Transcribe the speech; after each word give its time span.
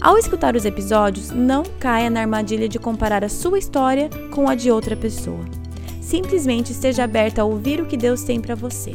Ao 0.00 0.16
escutar 0.16 0.54
os 0.54 0.64
episódios, 0.64 1.30
não 1.30 1.64
caia 1.80 2.08
na 2.08 2.20
armadilha 2.20 2.68
de 2.68 2.78
comparar 2.78 3.24
a 3.24 3.28
sua 3.28 3.58
história 3.58 4.08
com 4.30 4.48
a 4.48 4.54
de 4.54 4.70
outra 4.70 4.96
pessoa. 4.96 5.44
Simplesmente 6.00 6.70
esteja 6.70 7.02
aberta 7.02 7.42
a 7.42 7.44
ouvir 7.44 7.80
o 7.80 7.86
que 7.86 7.96
Deus 7.96 8.22
tem 8.22 8.40
para 8.40 8.54
você. 8.54 8.94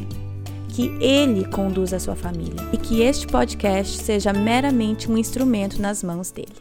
Que 0.70 0.88
Ele 1.02 1.46
conduza 1.46 1.98
a 1.98 2.00
sua 2.00 2.16
família 2.16 2.56
e 2.72 2.78
que 2.78 3.02
este 3.02 3.28
podcast 3.28 4.02
seja 4.02 4.32
meramente 4.32 5.12
um 5.12 5.18
instrumento 5.18 5.82
nas 5.82 6.02
mãos 6.02 6.32
dele. 6.32 6.56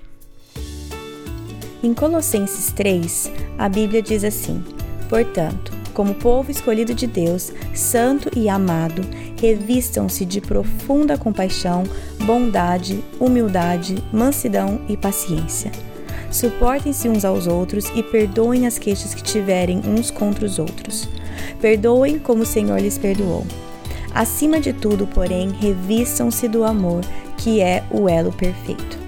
Em 1.80 1.94
Colossenses 1.94 2.72
3, 2.72 3.30
a 3.56 3.68
Bíblia 3.68 4.02
diz 4.02 4.24
assim: 4.24 4.62
Portanto, 5.08 5.72
como 5.94 6.14
povo 6.14 6.50
escolhido 6.50 6.94
de 6.94 7.06
Deus, 7.06 7.52
santo 7.74 8.30
e 8.36 8.48
amado, 8.48 9.02
revistam-se 9.40 10.24
de 10.24 10.40
profunda 10.40 11.18
compaixão, 11.18 11.84
bondade, 12.22 13.02
humildade, 13.20 14.02
mansidão 14.12 14.80
e 14.88 14.96
paciência. 14.96 15.70
Suportem-se 16.30 17.08
uns 17.08 17.24
aos 17.24 17.46
outros 17.46 17.90
e 17.94 18.02
perdoem 18.02 18.66
as 18.66 18.78
queixas 18.78 19.12
que 19.12 19.22
tiverem 19.22 19.82
uns 19.86 20.10
contra 20.10 20.46
os 20.46 20.58
outros. 20.58 21.08
Perdoem 21.60 22.18
como 22.18 22.42
o 22.42 22.46
Senhor 22.46 22.80
lhes 22.80 22.96
perdoou. 22.96 23.46
Acima 24.14 24.60
de 24.60 24.72
tudo, 24.72 25.06
porém, 25.06 25.50
revistam-se 25.50 26.48
do 26.48 26.64
amor, 26.64 27.02
que 27.36 27.60
é 27.60 27.82
o 27.90 28.08
elo 28.08 28.32
perfeito 28.32 29.02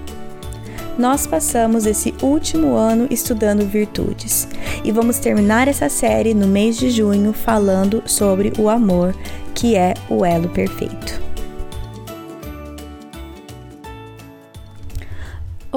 nós 0.97 1.27
passamos 1.27 1.85
esse 1.85 2.13
último 2.21 2.75
ano 2.75 3.07
estudando 3.11 3.65
virtudes 3.65 4.47
e 4.83 4.91
vamos 4.91 5.19
terminar 5.19 5.67
essa 5.67 5.89
série 5.89 6.33
no 6.33 6.47
mês 6.47 6.77
de 6.77 6.89
junho 6.89 7.33
falando 7.33 8.01
sobre 8.05 8.53
o 8.57 8.69
amor, 8.69 9.15
que 9.53 9.75
é 9.75 9.93
o 10.09 10.23
elo 10.23 10.49
perfeito. 10.49 11.24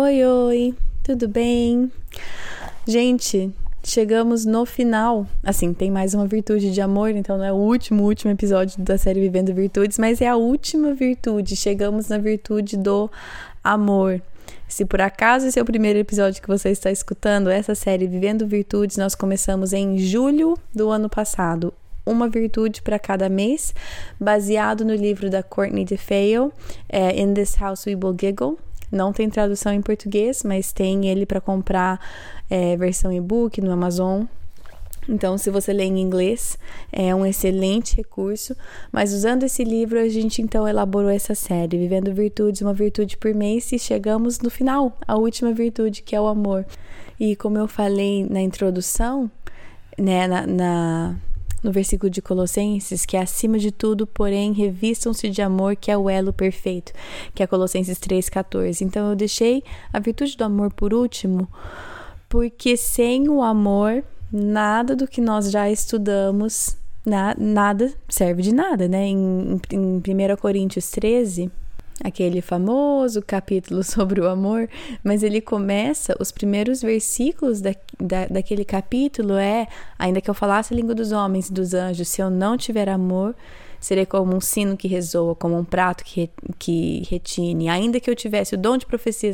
Oi, 0.01 0.25
oi, 0.25 0.75
tudo 1.03 1.27
bem? 1.27 1.91
Gente, 2.87 3.53
chegamos 3.83 4.47
no 4.47 4.65
final. 4.65 5.27
Assim, 5.43 5.75
tem 5.75 5.91
mais 5.91 6.15
uma 6.15 6.25
virtude 6.25 6.73
de 6.73 6.81
amor, 6.81 7.11
então 7.11 7.37
não 7.37 7.45
é 7.45 7.53
o 7.53 7.57
último, 7.57 8.05
último 8.05 8.31
episódio 8.31 8.81
da 8.81 8.97
série 8.97 9.19
Vivendo 9.19 9.53
Virtudes, 9.53 9.99
mas 9.99 10.21
é 10.21 10.29
a 10.29 10.37
última 10.37 10.95
virtude. 10.95 11.57
Chegamos 11.57 12.09
na 12.09 12.17
virtude 12.17 12.77
do 12.77 13.11
amor. 13.65 14.23
Se 14.69 14.85
por 14.85 15.01
acaso 15.01 15.49
esse 15.49 15.59
é 15.59 15.63
o 15.63 15.65
primeiro 15.65 15.99
episódio 15.99 16.41
que 16.41 16.47
você 16.47 16.71
está 16.71 16.93
escutando, 16.93 17.51
essa 17.51 17.75
série 17.75 18.07
Vivendo 18.07 18.47
Virtudes, 18.47 18.99
nós 18.99 19.17
começamos 19.17 19.73
em 19.73 19.99
julho 19.99 20.57
do 20.73 20.91
ano 20.91 21.09
passado. 21.09 21.75
Uma 22.07 22.29
virtude 22.29 22.83
para 22.83 23.01
cada 23.01 23.29
mês, 23.29 23.75
baseado 24.19 24.85
no 24.85 24.95
livro 24.95 25.29
da 25.29 25.43
Courtney 25.43 25.85
DeFeo, 25.85 26.53
é, 26.89 27.21
In 27.21 27.35
This 27.35 27.57
House 27.57 27.85
We 27.85 27.97
Will 27.97 28.17
Giggle. 28.17 28.59
Não 28.91 29.13
tem 29.13 29.29
tradução 29.29 29.73
em 29.73 29.83
português, 29.83 30.43
mas 30.43 30.73
tem 30.73 31.09
ele 31.09 31.27
para 31.27 31.41
comprar 31.41 32.01
é, 32.49 32.77
versão 32.77 33.13
e-book 33.13 33.61
no 33.61 33.71
Amazon. 33.71 34.25
Então, 35.09 35.39
se 35.39 35.51
você 35.51 35.73
lê 35.73 35.85
em 35.85 36.01
inglês, 36.01 36.59
é 36.93 37.15
um 37.15 37.25
excelente 37.25 37.97
recurso. 37.97 38.55
Mas 38.93 39.13
usando 39.15 39.45
esse 39.45 39.65
livro, 39.65 39.99
a 39.99 40.09
gente 40.09 40.43
então 40.43 40.69
elaborou 40.69 41.09
essa 41.09 41.35
série, 41.35 41.79
Vivendo 41.79 42.13
Virtudes, 42.13 42.61
uma 42.61 42.75
virtude 42.75 43.17
por 43.17 43.35
mês, 43.35 43.73
e 43.73 43.79
chegamos 43.79 44.39
no 44.41 44.51
final, 44.51 44.99
a 45.07 45.17
última 45.17 45.53
virtude, 45.53 46.03
que 46.03 46.15
é 46.15 46.21
o 46.21 46.27
amor. 46.27 46.67
E 47.19 47.35
como 47.35 47.57
eu 47.57 47.67
falei 47.67 48.27
na 48.29 48.43
introdução, 48.43 49.31
né, 49.97 50.27
na, 50.29 50.47
na 50.47 51.17
no 51.63 51.73
versículo 51.73 52.11
de 52.11 52.23
Colossenses, 52.23 53.05
que 53.05 53.17
é 53.17 53.21
acima 53.21 53.59
de 53.59 53.71
tudo, 53.71 54.07
porém, 54.07 54.53
revistam-se 54.53 55.29
de 55.29 55.43
amor, 55.43 55.77
que 55.77 55.91
é 55.91 55.97
o 55.97 56.09
elo 56.09 56.33
perfeito, 56.33 56.93
que 57.35 57.43
é 57.43 57.47
Colossenses 57.47 57.99
3,14. 57.99 58.83
Então, 58.83 59.11
eu 59.11 59.17
deixei 59.17 59.63
a 59.93 59.99
virtude 59.99 60.37
do 60.37 60.45
amor 60.45 60.73
por 60.73 60.95
último, 60.95 61.49
porque 62.29 62.77
sem 62.77 63.29
o 63.29 63.43
amor 63.43 64.05
nada 64.33 64.95
do 64.95 65.07
que 65.07 65.21
nós 65.21 65.51
já 65.51 65.71
estudamos, 65.71 66.77
na, 67.05 67.35
nada 67.39 67.93
serve 68.09 68.43
de 68.43 68.55
nada, 68.55 68.87
né? 68.87 69.07
Em, 69.07 69.61
em 69.73 69.97
1 69.97 70.37
Coríntios 70.39 70.91
13, 70.91 71.51
aquele 72.03 72.41
famoso 72.41 73.23
capítulo 73.23 73.83
sobre 73.85 74.21
o 74.21 74.29
amor, 74.29 74.69
mas 75.03 75.23
ele 75.23 75.41
começa, 75.41 76.17
os 76.21 76.31
primeiros 76.31 76.81
versículos 76.81 77.61
da, 77.61 77.75
da, 77.99 78.27
daquele 78.27 78.65
capítulo 78.65 79.35
é: 79.35 79.67
ainda 79.99 80.21
que 80.21 80.31
eu 80.31 80.35
falasse 80.35 80.73
a 80.73 80.77
língua 80.77 80.95
dos 80.95 81.13
homens 81.13 81.49
e 81.49 81.53
dos 81.53 81.75
anjos, 81.75 82.09
se 82.09 82.21
eu 82.21 82.31
não 82.31 82.57
tiver 82.57 82.89
amor, 82.89 83.35
serei 83.81 84.07
como 84.07 84.35
um 84.35 84.41
sino 84.41 84.77
que 84.77 84.89
ressoa, 84.89 85.35
como 85.35 85.57
um 85.57 85.65
prato 85.65 86.05
que, 86.05 86.31
que 86.59 87.05
retine. 87.09 87.69
Ainda 87.69 88.01
que 88.01 88.11
eu 88.11 88.17
tivesse 88.17 88.55
o 88.55 88.59
dom 88.59 88.77
de 88.77 88.87
profecia, 88.87 89.33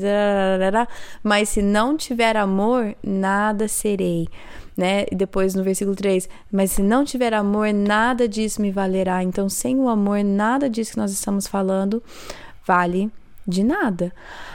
mas 1.23 1.49
se 1.49 1.63
não 1.63 1.97
tiver 1.97 2.37
amor, 2.37 2.95
nada 3.03 3.69
serei 3.69 4.29
né? 4.77 5.05
E 5.11 5.15
depois 5.15 5.55
no 5.55 5.63
versículo 5.63 5.95
3, 5.95 6.29
mas 6.51 6.73
se 6.73 6.83
não 6.83 7.05
tiver 7.05 7.33
amor, 7.33 7.73
nada 7.73 8.29
disso 8.29 8.61
me 8.61 8.71
valerá. 8.71 9.23
Então, 9.23 9.49
sem 9.49 9.79
o 9.79 9.89
amor, 9.89 10.25
nada 10.25 10.69
disso 10.69 10.93
que 10.93 10.99
nós 10.99 11.13
estamos 11.13 11.47
falando 11.47 12.03
vale 12.67 13.11
de 13.47 13.63
nada. 13.63 14.13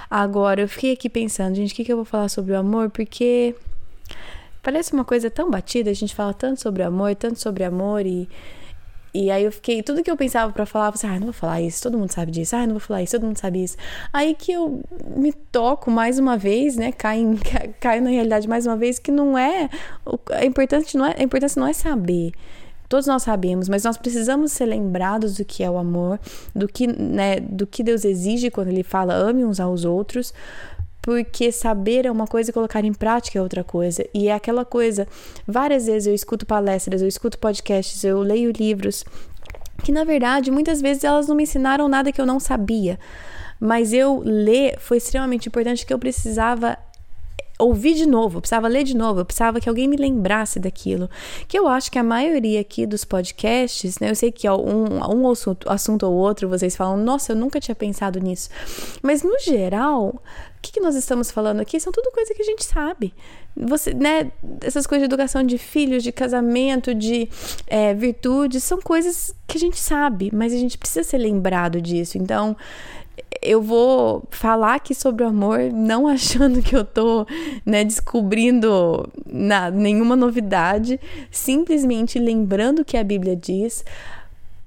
Agora, 0.10 0.62
eu 0.62 0.68
fiquei 0.68 0.94
aqui 0.94 1.10
pensando, 1.10 1.56
gente, 1.56 1.74
o 1.74 1.76
que, 1.76 1.86
que 1.86 1.92
eu 1.92 1.98
vou 1.98 2.06
falar 2.06 2.30
sobre 2.30 2.54
o 2.54 2.58
amor? 2.58 2.90
Porque 2.90 3.56
parece 4.64 4.94
uma 4.94 5.06
coisa 5.06 5.30
tão 5.30 5.50
batida, 5.50 5.90
a 5.90 5.94
gente 5.94 6.16
fala 6.16 6.34
tanto 6.34 6.62
sobre 6.62 6.84
amor, 6.84 7.16
tanto 7.16 7.40
sobre 7.40 7.64
amor 7.64 8.06
e 8.06 8.28
e 9.14 9.32
aí 9.32 9.44
eu 9.44 9.52
fiquei, 9.52 9.82
tudo 9.82 10.04
que 10.04 10.12
eu 10.12 10.16
pensava 10.16 10.54
para 10.54 10.66
falar, 10.66 10.88
eu 10.88 10.94
falei, 10.94 11.16
ah, 11.16 11.20
não 11.20 11.26
vou 11.28 11.34
falar 11.34 11.62
isso, 11.62 11.82
todo 11.82 11.98
mundo 11.98 12.12
sabe 12.12 12.32
disso, 12.32 12.56
ah, 12.56 12.66
não 12.66 12.74
vou 12.74 12.80
falar 12.80 13.02
isso, 13.02 13.14
todo 13.14 13.26
mundo 13.26 13.38
sabe 13.38 13.64
isso. 13.64 13.76
Aí 14.14 14.36
que 14.36 14.52
eu 14.52 14.84
me 15.16 15.34
toco 15.34 15.90
mais 15.90 16.20
uma 16.20 16.38
vez, 16.38 16.76
né, 16.76 16.92
caio, 16.92 17.38
caio 17.82 18.04
na 18.04 18.12
realidade 18.12 18.48
mais 18.48 18.68
uma 18.68 18.78
vez 18.78 19.00
que 19.00 19.12
não 19.12 19.38
é, 19.38 19.68
é 20.32 20.46
importante 20.46 20.96
não 20.96 21.06
é, 21.06 21.16
a 21.18 21.24
importância 21.24 21.60
não 21.60 21.68
é 21.68 21.74
saber. 21.74 22.34
Todos 22.90 23.06
nós 23.06 23.22
sabemos, 23.22 23.70
mas 23.70 23.84
nós 23.84 23.98
precisamos 23.98 24.52
ser 24.52 24.66
lembrados 24.66 25.38
do 25.38 25.46
que 25.46 25.64
é 25.64 25.70
o 25.70 25.78
amor, 25.78 26.20
do 26.56 26.68
que, 26.68 26.88
né, 26.88 27.40
do 27.40 27.68
que 27.68 27.84
Deus 27.84 28.04
exige 28.04 28.50
quando 28.50 28.70
ele 28.70 28.82
fala 28.82 29.14
ame 29.14 29.46
uns 29.46 29.60
aos 29.60 29.86
outros, 29.86 30.34
porque 31.00 31.52
saber 31.52 32.08
é 32.08 32.12
uma 32.12 32.26
coisa 32.26 32.50
e 32.50 32.54
colocar 32.54 32.84
em 32.84 32.94
prática 32.94 33.38
é 33.38 33.42
outra 33.42 33.64
coisa. 33.64 34.04
E 34.12 34.28
é 34.28 34.34
aquela 34.34 34.66
coisa, 34.66 35.08
várias 35.48 35.86
vezes 35.86 36.08
eu 36.08 36.16
escuto 36.16 36.48
palestras, 36.48 37.04
eu 37.04 37.08
escuto 37.08 37.38
podcasts, 37.38 38.04
eu 38.04 38.22
leio 38.22 38.52
livros, 38.52 39.06
que 39.84 39.92
na 39.92 40.04
verdade 40.04 40.50
muitas 40.50 40.82
vezes 40.82 41.04
elas 41.04 41.28
não 41.28 41.36
me 41.36 41.44
ensinaram 41.44 41.88
nada 41.88 42.12
que 42.12 42.20
eu 42.20 42.26
não 42.26 42.40
sabia. 42.40 43.00
Mas 43.60 43.94
eu 43.94 44.24
ler 44.26 44.80
foi 44.80 44.98
extremamente 44.98 45.48
importante 45.48 45.86
que 45.86 45.94
eu 45.94 46.00
precisava 46.00 46.78
ouvir 47.60 47.94
de 47.94 48.06
novo, 48.08 48.38
eu 48.38 48.42
precisava 48.42 48.68
ler 48.70 48.86
de 48.86 48.96
novo, 48.96 49.20
eu 49.20 49.26
precisava 49.26 49.60
que 49.60 49.68
alguém 49.68 49.88
me 49.88 49.98
lembrasse 49.98 50.60
daquilo. 50.60 51.10
Que 51.48 51.60
eu 51.60 51.68
acho 51.68 51.92
que 51.92 52.00
a 52.00 52.04
maioria 52.04 52.62
aqui 52.62 52.86
dos 52.86 53.04
podcasts, 53.04 54.00
né? 54.00 54.10
Eu 54.10 54.16
sei 54.16 54.32
que 54.32 54.50
um, 54.50 54.98
um 55.14 55.30
assunto, 55.30 55.70
assunto 55.70 56.04
ou 56.08 56.14
outro 56.14 56.48
vocês 56.48 56.76
falam, 56.76 56.96
nossa, 56.98 57.34
eu 57.34 57.36
nunca 57.36 57.60
tinha 57.60 57.76
pensado 57.76 58.20
nisso. 58.20 58.50
Mas 59.04 59.22
no 59.22 59.38
geral, 59.40 60.22
o 60.60 60.62
que, 60.62 60.72
que 60.72 60.80
nós 60.80 60.96
estamos 60.96 61.30
falando 61.30 61.60
aqui 61.60 61.80
são 61.80 61.92
tudo 61.92 62.12
coisa 62.12 62.34
que 62.34 62.42
a 62.42 62.46
gente 62.46 62.64
sabe. 62.64 63.14
Você, 63.56 63.94
né, 63.94 64.32
essas 64.62 64.88
coisas 64.88 65.08
de 65.08 65.14
educação 65.14 65.44
de 65.44 65.58
filhos, 65.58 66.02
de 66.02 66.14
casamento, 66.14 66.96
de 66.96 67.28
é, 67.68 67.94
virtudes, 67.94 68.64
são 68.64 68.80
coisas 68.80 69.36
que 69.46 69.58
a 69.58 69.60
gente 69.60 69.80
sabe, 69.80 70.30
mas 70.34 70.54
a 70.54 70.58
gente 70.58 70.78
precisa 70.78 71.04
ser 71.04 71.18
lembrado 71.18 71.82
disso. 71.82 72.18
Então, 72.18 72.56
eu 73.42 73.62
vou 73.62 74.24
falar 74.30 74.76
aqui 74.76 74.94
sobre 74.94 75.24
o 75.24 75.28
amor 75.28 75.72
não 75.72 76.06
achando 76.10 76.62
que 76.62 76.76
eu 76.76 76.84
tô, 76.84 77.26
né, 77.66 77.84
descobrindo 77.84 79.08
nenhuma 79.74 80.16
novidade, 80.16 81.00
simplesmente 81.32 82.20
lembrando 82.20 82.80
o 82.80 82.86
que 82.86 82.98
a 82.98 83.04
Bíblia 83.04 83.36
diz 83.36 83.84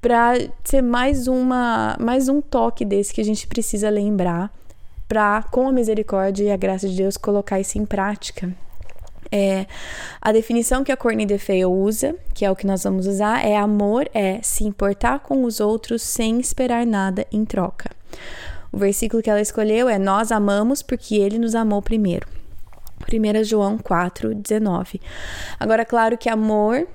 para 0.00 0.34
ser 0.64 0.82
mais 0.82 1.28
uma 1.28 1.96
mais 2.00 2.28
um 2.28 2.40
toque 2.40 2.84
desse 2.84 3.14
que 3.14 3.20
a 3.20 3.24
gente 3.24 3.46
precisa 3.46 3.88
lembrar 3.88 4.52
para 5.06 5.44
com 5.44 5.68
a 5.68 5.72
misericórdia 5.72 6.44
e 6.44 6.50
a 6.50 6.56
graça 6.56 6.88
de 6.88 6.96
Deus 6.96 7.16
colocar 7.16 7.60
isso 7.60 7.78
em 7.78 7.84
prática. 7.84 8.52
É, 9.30 9.66
a 10.20 10.30
definição 10.30 10.84
que 10.84 10.92
a 10.92 10.96
Courtney 10.96 11.24
DeFeo 11.24 11.70
usa, 11.70 12.14
que 12.34 12.44
é 12.44 12.50
o 12.50 12.56
que 12.56 12.66
nós 12.66 12.84
vamos 12.84 13.06
usar, 13.06 13.42
é 13.46 13.56
amor 13.56 14.06
é 14.12 14.40
se 14.42 14.64
importar 14.64 15.20
com 15.20 15.44
os 15.44 15.60
outros 15.60 16.02
sem 16.02 16.38
esperar 16.38 16.84
nada 16.84 17.26
em 17.32 17.44
troca. 17.44 17.90
O 18.72 18.78
versículo 18.78 19.22
que 19.22 19.28
ela 19.28 19.40
escolheu 19.40 19.88
é: 19.88 19.98
Nós 19.98 20.32
amamos 20.32 20.82
porque 20.82 21.16
ele 21.16 21.38
nos 21.38 21.54
amou 21.54 21.82
primeiro. 21.82 22.26
1 23.12 23.44
João 23.44 23.78
4,19. 23.78 25.00
Agora, 25.60 25.84
claro 25.84 26.16
que 26.16 26.28
amor 26.28 26.86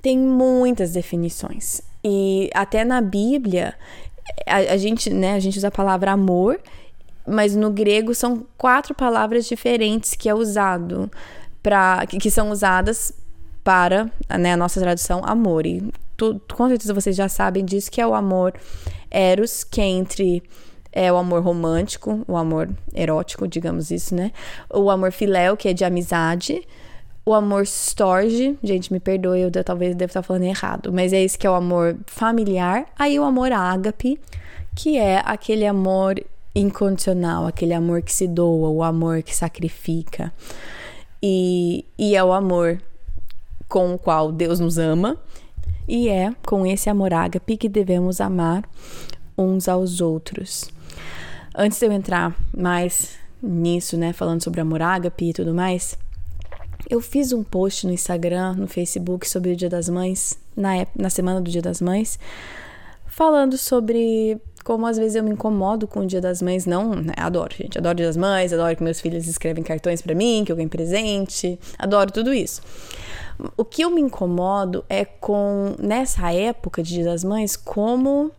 tem 0.00 0.18
muitas 0.18 0.92
definições. 0.92 1.80
E 2.04 2.48
até 2.54 2.84
na 2.84 3.00
Bíblia, 3.00 3.74
a, 4.46 4.56
a, 4.56 4.76
gente, 4.76 5.10
né, 5.10 5.34
a 5.34 5.40
gente 5.40 5.58
usa 5.58 5.68
a 5.68 5.72
palavra 5.72 6.12
amor, 6.12 6.60
mas 7.26 7.56
no 7.56 7.70
grego 7.70 8.14
são 8.14 8.46
quatro 8.56 8.94
palavras 8.94 9.46
diferentes 9.46 10.14
que 10.14 10.28
é 10.28 10.34
usado 10.34 11.10
para 11.62 12.06
que, 12.06 12.18
que 12.18 12.30
são 12.30 12.50
usadas 12.50 13.12
para 13.64 14.08
né, 14.38 14.52
a 14.52 14.56
nossa 14.56 14.80
tradução 14.80 15.22
amor. 15.24 15.66
E 15.66 15.90
tu, 16.16 16.40
com 16.54 16.68
certeza 16.68 16.94
vocês 16.94 17.16
já 17.16 17.28
sabem 17.28 17.64
disso, 17.64 17.90
que 17.90 18.00
é 18.00 18.06
o 18.06 18.14
amor 18.14 18.54
eros, 19.10 19.64
que 19.64 19.80
é 19.80 19.86
entre 19.86 20.42
é 20.96 21.12
o 21.12 21.18
amor 21.18 21.42
romântico, 21.42 22.24
o 22.26 22.38
amor 22.38 22.70
erótico, 22.94 23.46
digamos 23.46 23.90
isso, 23.90 24.14
né? 24.14 24.32
O 24.72 24.90
amor 24.90 25.12
filéu, 25.12 25.54
que 25.54 25.68
é 25.68 25.74
de 25.74 25.84
amizade. 25.84 26.66
O 27.22 27.34
amor 27.34 27.64
storge, 27.64 28.58
gente, 28.62 28.90
me 28.90 28.98
perdoe, 28.98 29.42
eu 29.42 29.50
talvez 29.62 29.94
deva 29.94 30.08
estar 30.08 30.22
falando 30.22 30.44
errado, 30.44 30.90
mas 30.90 31.12
é 31.12 31.22
esse 31.22 31.36
que 31.36 31.46
é 31.46 31.50
o 31.50 31.54
amor 31.54 31.98
familiar. 32.06 32.86
Aí 32.98 33.20
o 33.20 33.24
amor 33.24 33.52
ágape, 33.52 34.18
que 34.74 34.96
é 34.96 35.20
aquele 35.22 35.66
amor 35.66 36.18
incondicional, 36.54 37.46
aquele 37.46 37.74
amor 37.74 38.00
que 38.00 38.12
se 38.12 38.26
doa, 38.26 38.70
o 38.70 38.82
amor 38.82 39.22
que 39.22 39.36
sacrifica. 39.36 40.32
E, 41.22 41.84
e 41.98 42.16
é 42.16 42.24
o 42.24 42.32
amor 42.32 42.80
com 43.68 43.92
o 43.92 43.98
qual 43.98 44.32
Deus 44.32 44.60
nos 44.60 44.78
ama, 44.78 45.18
e 45.86 46.08
é 46.08 46.32
com 46.46 46.64
esse 46.64 46.88
amor 46.88 47.12
ágape 47.12 47.58
que 47.58 47.68
devemos 47.68 48.18
amar 48.18 48.64
uns 49.36 49.68
aos 49.68 50.00
outros. 50.00 50.74
Antes 51.58 51.78
de 51.78 51.86
eu 51.86 51.92
entrar 51.92 52.36
mais 52.54 53.16
nisso, 53.42 53.96
né, 53.96 54.12
falando 54.12 54.44
sobre 54.44 54.60
amor 54.60 54.82
ágape 54.82 55.30
e 55.30 55.32
tudo 55.32 55.54
mais, 55.54 55.96
eu 56.90 57.00
fiz 57.00 57.32
um 57.32 57.42
post 57.42 57.86
no 57.86 57.94
Instagram, 57.94 58.52
no 58.52 58.66
Facebook 58.66 59.26
sobre 59.26 59.52
o 59.52 59.56
Dia 59.56 59.70
das 59.70 59.88
Mães, 59.88 60.38
na, 60.54 60.86
na 60.94 61.08
semana 61.08 61.40
do 61.40 61.50
Dia 61.50 61.62
das 61.62 61.80
Mães, 61.80 62.18
falando 63.06 63.56
sobre 63.56 64.38
como 64.62 64.84
às 64.84 64.98
vezes 64.98 65.14
eu 65.14 65.22
me 65.22 65.30
incomodo 65.30 65.86
com 65.86 66.00
o 66.00 66.06
Dia 66.06 66.20
das 66.20 66.42
Mães, 66.42 66.66
não, 66.66 66.94
né, 66.94 67.14
adoro, 67.16 67.54
gente, 67.56 67.78
adoro 67.78 67.94
o 67.94 67.96
Dia 67.96 68.06
das 68.06 68.18
Mães, 68.18 68.52
adoro 68.52 68.76
que 68.76 68.82
meus 68.82 69.00
filhos 69.00 69.26
escrevem 69.26 69.64
cartões 69.64 70.02
para 70.02 70.14
mim, 70.14 70.42
que 70.44 70.52
eu 70.52 70.56
ganho 70.56 70.68
presente, 70.68 71.58
adoro 71.78 72.12
tudo 72.12 72.34
isso. 72.34 72.60
O 73.56 73.64
que 73.64 73.82
eu 73.82 73.90
me 73.90 74.02
incomodo 74.02 74.84
é 74.90 75.06
com, 75.06 75.74
nessa 75.78 76.30
época 76.34 76.82
de 76.82 76.94
Dia 76.94 77.04
das 77.04 77.24
Mães, 77.24 77.56
como 77.56 78.30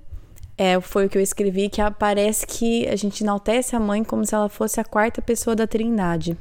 é, 0.57 0.79
foi 0.81 1.05
o 1.05 1.09
que 1.09 1.17
eu 1.17 1.21
escrevi, 1.21 1.69
que 1.69 1.81
parece 1.99 2.45
que 2.45 2.87
a 2.87 2.95
gente 2.95 3.23
enaltece 3.23 3.75
a 3.75 3.79
mãe 3.79 4.03
como 4.03 4.25
se 4.25 4.33
ela 4.33 4.49
fosse 4.49 4.79
a 4.79 4.83
quarta 4.83 5.21
pessoa 5.21 5.55
da 5.55 5.67
trindade. 5.67 6.37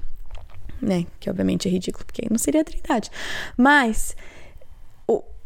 Né? 0.80 1.06
Que 1.20 1.28
obviamente 1.28 1.68
é 1.68 1.70
ridículo, 1.70 2.04
porque 2.04 2.26
não 2.30 2.38
seria 2.38 2.60
a 2.60 2.64
trindade. 2.64 3.10
Mas 3.56 4.16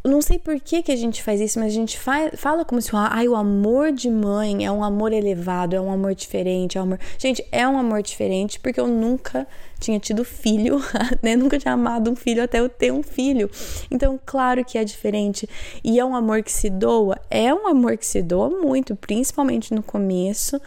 não 0.05 0.23
sei 0.23 0.39
por 0.39 0.59
que, 0.59 0.83
que 0.83 0.93
a 0.93 0.97
gente 0.97 1.23
faz 1.23 1.41
isso, 1.41 1.59
mas 1.59 1.73
a 1.73 1.75
gente 1.75 1.99
fala 1.99 2.65
como 2.65 2.81
se 2.81 2.91
ai, 2.95 3.29
o 3.29 3.37
amor 3.37 3.93
de 3.93 4.09
mãe 4.09 4.65
é 4.65 4.73
um 4.73 4.83
amor 4.83 5.13
elevado, 5.13 5.77
é 5.77 5.81
um 5.81 5.93
amor 5.93 6.15
diferente, 6.15 6.79
é 6.79 6.81
um 6.81 6.85
amor. 6.85 7.01
Gente, 7.19 7.45
é 7.53 7.69
um 7.69 7.79
amor 7.79 8.03
diferente 8.03 8.59
porque 8.61 8.81
eu 8.81 8.87
nunca 8.87 9.47
tinha 9.81 9.99
tido 9.99 10.25
filho, 10.25 10.81
né? 11.23 11.35
Nunca 11.35 11.59
tinha 11.59 11.75
amado 11.75 12.11
um 12.11 12.15
filho 12.15 12.43
até 12.43 12.61
eu 12.61 12.69
ter 12.69 12.93
um 12.93 13.03
filho. 13.03 13.51
Então, 13.91 14.21
claro 14.25 14.65
que 14.65 14.79
é 14.79 14.85
diferente. 14.85 15.49
E 15.83 15.99
é 15.99 16.05
um 16.05 16.15
amor 16.15 16.43
que 16.43 16.53
se 16.53 16.69
doa, 16.71 17.19
é 17.31 17.53
um 17.53 17.67
amor 17.67 17.97
que 17.97 18.07
se 18.07 18.23
doa 18.23 18.51
muito, 18.51 18.95
principalmente 18.95 19.75
no 19.75 19.83
começo, 19.83 20.61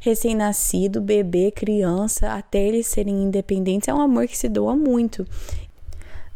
recém-nascido, 0.00 1.00
bebê, 1.00 1.50
criança, 1.50 2.32
até 2.34 2.62
eles 2.62 2.86
serem 2.86 3.24
independentes, 3.24 3.88
é 3.88 3.94
um 3.94 4.00
amor 4.00 4.28
que 4.28 4.36
se 4.36 4.48
doa 4.48 4.76
muito. 4.76 5.26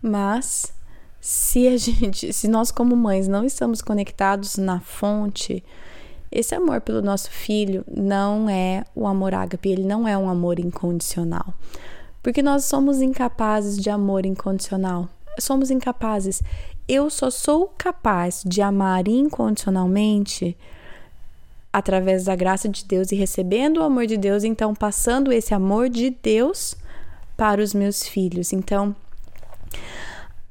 Mas 0.00 0.72
se 1.20 1.68
a 1.68 1.76
gente, 1.78 2.32
se 2.32 2.48
nós 2.48 2.72
como 2.72 2.96
mães 2.96 3.28
não 3.28 3.44
estamos 3.44 3.82
conectados 3.82 4.56
na 4.56 4.80
fonte, 4.80 5.62
esse 6.30 6.54
amor 6.54 6.80
pelo 6.80 7.02
nosso 7.02 7.30
filho 7.30 7.84
não 7.94 8.48
é 8.48 8.84
o 8.94 9.06
amor 9.06 9.34
ágape, 9.34 9.68
ele 9.68 9.84
não 9.84 10.08
é 10.08 10.16
um 10.16 10.28
amor 10.28 10.58
incondicional. 10.58 11.54
Porque 12.22 12.42
nós 12.42 12.64
somos 12.64 13.00
incapazes 13.00 13.76
de 13.76 13.90
amor 13.90 14.24
incondicional. 14.24 15.08
Somos 15.38 15.70
incapazes. 15.70 16.42
Eu 16.86 17.10
só 17.10 17.30
sou 17.30 17.72
capaz 17.76 18.42
de 18.46 18.62
amar 18.62 19.08
incondicionalmente 19.08 20.56
através 21.72 22.24
da 22.24 22.36
graça 22.36 22.68
de 22.68 22.84
Deus 22.84 23.10
e 23.10 23.16
recebendo 23.16 23.78
o 23.78 23.82
amor 23.82 24.06
de 24.06 24.16
Deus, 24.16 24.44
então 24.44 24.74
passando 24.74 25.32
esse 25.32 25.54
amor 25.54 25.88
de 25.88 26.10
Deus 26.10 26.76
para 27.36 27.62
os 27.62 27.72
meus 27.72 28.06
filhos. 28.06 28.52
Então, 28.52 28.94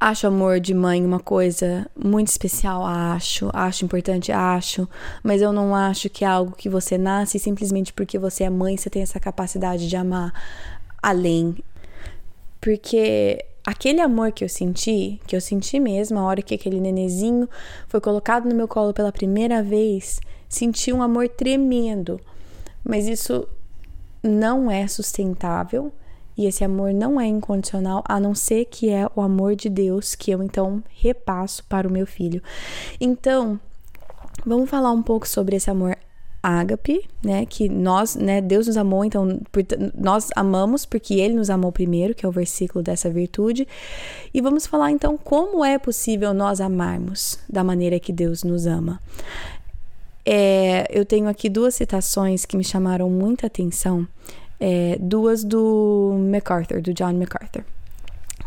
Acho 0.03 0.25
amor 0.25 0.59
de 0.59 0.73
mãe 0.73 1.05
uma 1.05 1.19
coisa 1.19 1.87
muito 1.95 2.29
especial, 2.29 2.83
acho. 2.83 3.51
Acho 3.53 3.85
importante, 3.85 4.31
acho. 4.31 4.89
Mas 5.21 5.43
eu 5.43 5.53
não 5.53 5.75
acho 5.75 6.09
que 6.09 6.25
é 6.25 6.27
algo 6.27 6.55
que 6.55 6.67
você 6.67 6.97
nasce 6.97 7.37
simplesmente 7.37 7.93
porque 7.93 8.17
você 8.17 8.45
é 8.45 8.49
mãe, 8.49 8.75
você 8.75 8.89
tem 8.89 9.03
essa 9.03 9.19
capacidade 9.19 9.87
de 9.87 9.95
amar 9.95 10.33
além. 11.01 11.57
Porque 12.59 13.43
aquele 13.65 14.01
amor 14.01 14.31
que 14.31 14.43
eu 14.43 14.49
senti, 14.49 15.19
que 15.25 15.35
eu 15.35 15.41
senti 15.41 15.79
mesmo 15.79 16.19
a 16.19 16.23
hora 16.23 16.41
que 16.41 16.55
aquele 16.55 16.79
nenezinho 16.79 17.49
foi 17.87 17.99
colocado 17.99 18.47
no 18.47 18.55
meu 18.55 18.67
colo 18.67 18.93
pela 18.93 19.11
primeira 19.11 19.63
vez, 19.63 20.19
senti 20.47 20.91
um 20.91 21.01
amor 21.01 21.29
tremendo. 21.29 22.19
Mas 22.83 23.07
isso 23.07 23.47
não 24.23 24.69
é 24.69 24.87
sustentável 24.87 25.91
e 26.37 26.45
esse 26.45 26.63
amor 26.63 26.93
não 26.93 27.19
é 27.19 27.27
incondicional, 27.27 28.03
a 28.07 28.19
não 28.19 28.33
ser 28.33 28.65
que 28.65 28.89
é 28.89 29.07
o 29.15 29.21
amor 29.21 29.55
de 29.55 29.69
Deus 29.69 30.15
que 30.15 30.31
eu 30.31 30.41
então 30.41 30.83
repasso 30.89 31.63
para 31.65 31.87
o 31.87 31.91
meu 31.91 32.07
filho. 32.07 32.41
Então, 32.99 33.59
vamos 34.45 34.69
falar 34.69 34.91
um 34.91 35.03
pouco 35.03 35.27
sobre 35.27 35.55
esse 35.55 35.69
amor 35.69 35.95
ágape, 36.43 37.07
né, 37.23 37.45
que 37.45 37.69
nós, 37.69 38.15
né, 38.15 38.41
Deus 38.41 38.67
nos 38.67 38.77
amou, 38.77 39.05
então 39.05 39.39
por, 39.51 39.63
nós 39.95 40.29
amamos 40.35 40.85
porque 40.85 41.15
ele 41.15 41.35
nos 41.35 41.49
amou 41.49 41.71
primeiro, 41.71 42.15
que 42.15 42.25
é 42.25 42.29
o 42.29 42.31
versículo 42.31 42.83
dessa 42.83 43.09
virtude. 43.09 43.67
E 44.33 44.41
vamos 44.41 44.65
falar 44.65 44.91
então 44.91 45.17
como 45.17 45.63
é 45.63 45.77
possível 45.77 46.33
nós 46.33 46.59
amarmos 46.59 47.39
da 47.47 47.63
maneira 47.63 47.99
que 47.99 48.11
Deus 48.11 48.43
nos 48.43 48.65
ama. 48.65 48.99
É, 50.25 50.87
eu 50.89 51.05
tenho 51.05 51.27
aqui 51.27 51.49
duas 51.49 51.75
citações 51.75 52.45
que 52.45 52.55
me 52.55 52.63
chamaram 52.63 53.09
muita 53.09 53.47
atenção 53.47 54.07
é, 54.61 54.95
duas 55.01 55.43
do 55.43 56.15
MacArthur, 56.31 56.81
do 56.81 56.93
John 56.93 57.13
MacArthur. 57.13 57.63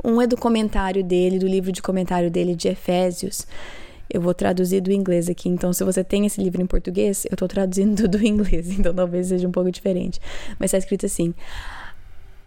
Um 0.05 0.23
é 0.23 0.27
do 0.27 0.37
comentário 0.37 1.03
dele, 1.03 1.41
do 1.41 1.47
livro 1.47 1.73
de 1.73 1.83
comentário 1.83 2.31
dele 2.31 2.55
de 2.55 2.69
Efésios. 2.69 3.47
Eu 4.15 4.21
vou 4.21 4.33
traduzir 4.33 4.81
do 4.81 4.93
inglês 4.93 5.29
aqui, 5.29 5.49
então 5.49 5.73
se 5.73 5.83
você 5.83 6.05
tem 6.05 6.25
esse 6.25 6.41
livro 6.41 6.63
em 6.63 6.67
português, 6.67 7.25
eu 7.25 7.35
estou 7.35 7.49
traduzindo 7.49 8.07
do 8.09 8.25
inglês, 8.25 8.71
então 8.71 8.95
talvez 8.95 9.27
seja 9.27 9.49
um 9.49 9.51
pouco 9.51 9.73
diferente. 9.73 10.21
Mas 10.57 10.69
está 10.69 10.79
escrito 10.79 11.05
assim: 11.05 11.35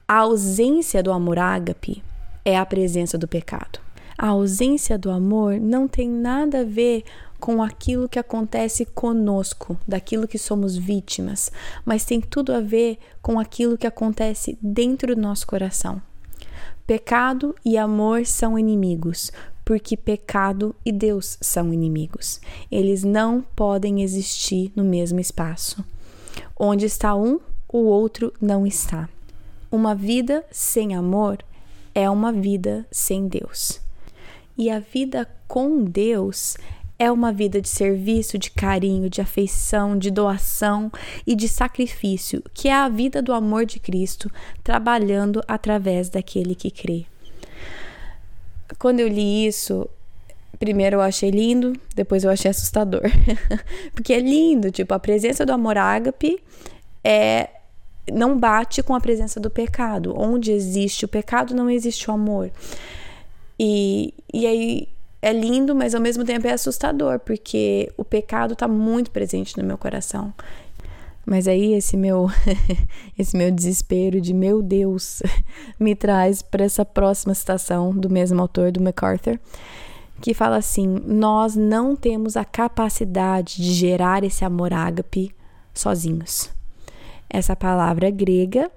A 0.07 0.19
ausência 0.19 1.03
do 1.03 1.11
amor 1.11 1.37
ágape 1.37 2.01
é 2.45 2.57
a 2.57 2.65
presença 2.65 3.17
do 3.17 3.27
pecado. 3.27 3.81
A 4.17 4.27
ausência 4.27 4.97
do 4.97 5.11
amor 5.11 5.59
não 5.59 5.89
tem 5.89 6.09
nada 6.09 6.61
a 6.61 6.63
ver 6.63 7.03
com 7.37 7.61
aquilo 7.61 8.07
que 8.07 8.17
acontece 8.17 8.85
conosco, 8.85 9.77
daquilo 9.85 10.25
que 10.25 10.37
somos 10.37 10.77
vítimas, 10.77 11.51
mas 11.83 12.05
tem 12.05 12.21
tudo 12.21 12.53
a 12.53 12.61
ver 12.61 12.97
com 13.21 13.37
aquilo 13.37 13.77
que 13.77 13.85
acontece 13.85 14.57
dentro 14.61 15.13
do 15.13 15.21
nosso 15.21 15.45
coração. 15.45 16.01
Pecado 16.87 17.53
e 17.65 17.77
amor 17.77 18.25
são 18.25 18.57
inimigos, 18.57 19.33
porque 19.67 19.97
pecado 19.97 20.73
e 20.85 20.93
Deus 20.93 21.37
são 21.41 21.73
inimigos. 21.73 22.39
Eles 22.71 23.03
não 23.03 23.41
podem 23.53 24.01
existir 24.01 24.71
no 24.73 24.81
mesmo 24.85 25.19
espaço. 25.19 25.83
Onde 26.57 26.85
está 26.85 27.13
um, 27.13 27.37
o 27.67 27.79
outro 27.79 28.31
não 28.39 28.65
está. 28.65 29.09
Uma 29.69 29.93
vida 29.93 30.45
sem 30.49 30.95
amor 30.95 31.39
é 31.93 32.09
uma 32.09 32.31
vida 32.31 32.87
sem 32.89 33.27
Deus. 33.27 33.81
E 34.57 34.69
a 34.69 34.79
vida 34.79 35.27
com 35.49 35.83
Deus 35.83 36.55
é 36.97 37.11
uma 37.11 37.33
vida 37.33 37.59
de 37.59 37.67
serviço, 37.67 38.37
de 38.37 38.49
carinho, 38.49 39.09
de 39.09 39.19
afeição, 39.19 39.97
de 39.97 40.09
doação 40.09 40.89
e 41.27 41.35
de 41.35 41.49
sacrifício, 41.49 42.41
que 42.53 42.69
é 42.69 42.73
a 42.73 42.87
vida 42.87 43.21
do 43.21 43.33
amor 43.33 43.65
de 43.65 43.81
Cristo 43.81 44.31
trabalhando 44.63 45.43
através 45.45 46.07
daquele 46.07 46.55
que 46.55 46.71
crê. 46.71 47.05
Quando 48.77 48.99
eu 48.99 49.07
li 49.07 49.45
isso, 49.45 49.87
primeiro 50.59 50.97
eu 50.97 51.01
achei 51.01 51.29
lindo, 51.29 51.73
depois 51.95 52.23
eu 52.23 52.29
achei 52.29 52.51
assustador. 52.51 53.03
Porque 53.93 54.13
é 54.13 54.19
lindo, 54.19 54.71
tipo, 54.71 54.93
a 54.93 54.99
presença 54.99 55.45
do 55.45 55.53
amor 55.53 55.77
ágape 55.77 56.41
é 57.03 57.49
não 58.11 58.37
bate 58.37 58.81
com 58.81 58.95
a 58.95 59.01
presença 59.01 59.39
do 59.39 59.49
pecado. 59.49 60.13
Onde 60.17 60.51
existe 60.51 61.05
o 61.05 61.07
pecado, 61.07 61.53
não 61.53 61.69
existe 61.69 62.09
o 62.09 62.13
amor. 62.13 62.51
E, 63.59 64.13
e 64.33 64.47
aí 64.47 64.87
é 65.21 65.33
lindo, 65.33 65.75
mas 65.75 65.93
ao 65.93 66.01
mesmo 66.01 66.23
tempo 66.23 66.47
é 66.47 66.51
assustador, 66.51 67.19
porque 67.19 67.91
o 67.97 68.05
pecado 68.05 68.53
está 68.53 68.67
muito 68.67 69.11
presente 69.11 69.57
no 69.57 69.63
meu 69.63 69.77
coração. 69.77 70.33
Mas 71.29 71.45
aí 71.45 71.73
esse 71.73 71.97
meu 71.97 72.27
esse 73.19 73.35
meu 73.35 73.51
desespero 73.51 74.21
de 74.21 74.33
meu 74.33 74.61
Deus 74.61 75.21
me 75.77 75.93
traz 75.93 76.41
para 76.41 76.63
essa 76.63 76.85
próxima 76.85 77.33
citação 77.33 77.91
do 77.93 78.09
mesmo 78.09 78.39
autor 78.39 78.71
do 78.71 78.81
MacArthur, 78.81 79.37
que 80.21 80.33
fala 80.33 80.55
assim: 80.55 80.87
"Nós 81.05 81.53
não 81.53 81.97
temos 81.97 82.37
a 82.37 82.45
capacidade 82.45 83.57
de 83.57 83.73
gerar 83.73 84.23
esse 84.23 84.45
amor 84.45 84.71
ágape 84.71 85.35
sozinhos." 85.73 86.49
Essa 87.29 87.57
palavra 87.57 88.09
grega, 88.09 88.71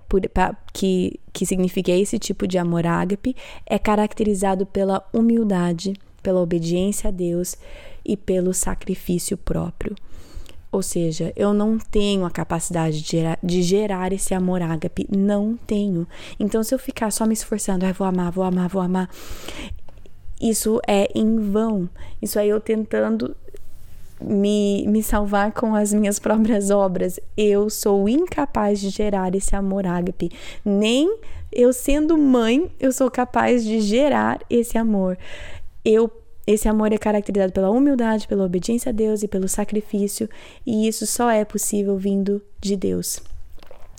que, 0.72 1.20
que 1.32 1.46
significa 1.46 1.92
esse 1.92 2.18
tipo 2.18 2.48
de 2.48 2.58
amor 2.58 2.84
ágape, 2.84 3.36
é 3.64 3.78
caracterizado 3.78 4.66
pela 4.66 5.08
humildade, 5.12 5.94
pela 6.20 6.40
obediência 6.40 7.06
a 7.06 7.10
Deus 7.12 7.56
e 8.04 8.16
pelo 8.16 8.52
sacrifício 8.52 9.36
próprio. 9.36 9.94
Ou 10.72 10.82
seja, 10.82 11.32
eu 11.34 11.52
não 11.52 11.78
tenho 11.78 12.24
a 12.24 12.30
capacidade 12.30 13.02
de 13.02 13.10
gerar, 13.10 13.38
de 13.42 13.62
gerar 13.62 14.12
esse 14.12 14.34
amor 14.34 14.62
ágape, 14.62 15.06
não 15.10 15.56
tenho. 15.66 16.06
Então, 16.38 16.62
se 16.62 16.72
eu 16.74 16.78
ficar 16.78 17.10
só 17.10 17.26
me 17.26 17.34
esforçando, 17.34 17.84
ah, 17.84 17.92
vou 17.92 18.06
amar, 18.06 18.30
vou 18.30 18.44
amar, 18.44 18.68
vou 18.68 18.80
amar, 18.80 19.10
isso 20.40 20.80
é 20.86 21.10
em 21.14 21.38
vão. 21.38 21.88
Isso 22.22 22.38
é 22.38 22.46
eu 22.46 22.60
tentando 22.60 23.36
me, 24.20 24.86
me 24.86 25.02
salvar 25.02 25.52
com 25.52 25.74
as 25.74 25.92
minhas 25.92 26.18
próprias 26.18 26.70
obras. 26.70 27.18
Eu 27.36 27.68
sou 27.68 28.08
incapaz 28.08 28.80
de 28.80 28.90
gerar 28.90 29.34
esse 29.34 29.56
amor 29.56 29.86
ágape. 29.86 30.30
Nem 30.64 31.18
eu 31.52 31.72
sendo 31.72 32.16
mãe, 32.16 32.70
eu 32.78 32.92
sou 32.92 33.10
capaz 33.10 33.64
de 33.64 33.80
gerar 33.80 34.40
esse 34.48 34.78
amor. 34.78 35.18
Eu 35.84 36.10
esse 36.46 36.68
amor 36.68 36.92
é 36.92 36.98
caracterizado 36.98 37.52
pela 37.52 37.70
humildade, 37.70 38.26
pela 38.26 38.44
obediência 38.44 38.90
a 38.90 38.92
Deus 38.92 39.22
e 39.22 39.28
pelo 39.28 39.48
sacrifício, 39.48 40.28
e 40.66 40.88
isso 40.88 41.06
só 41.06 41.30
é 41.30 41.44
possível 41.44 41.96
vindo 41.96 42.42
de 42.60 42.76
Deus. 42.76 43.20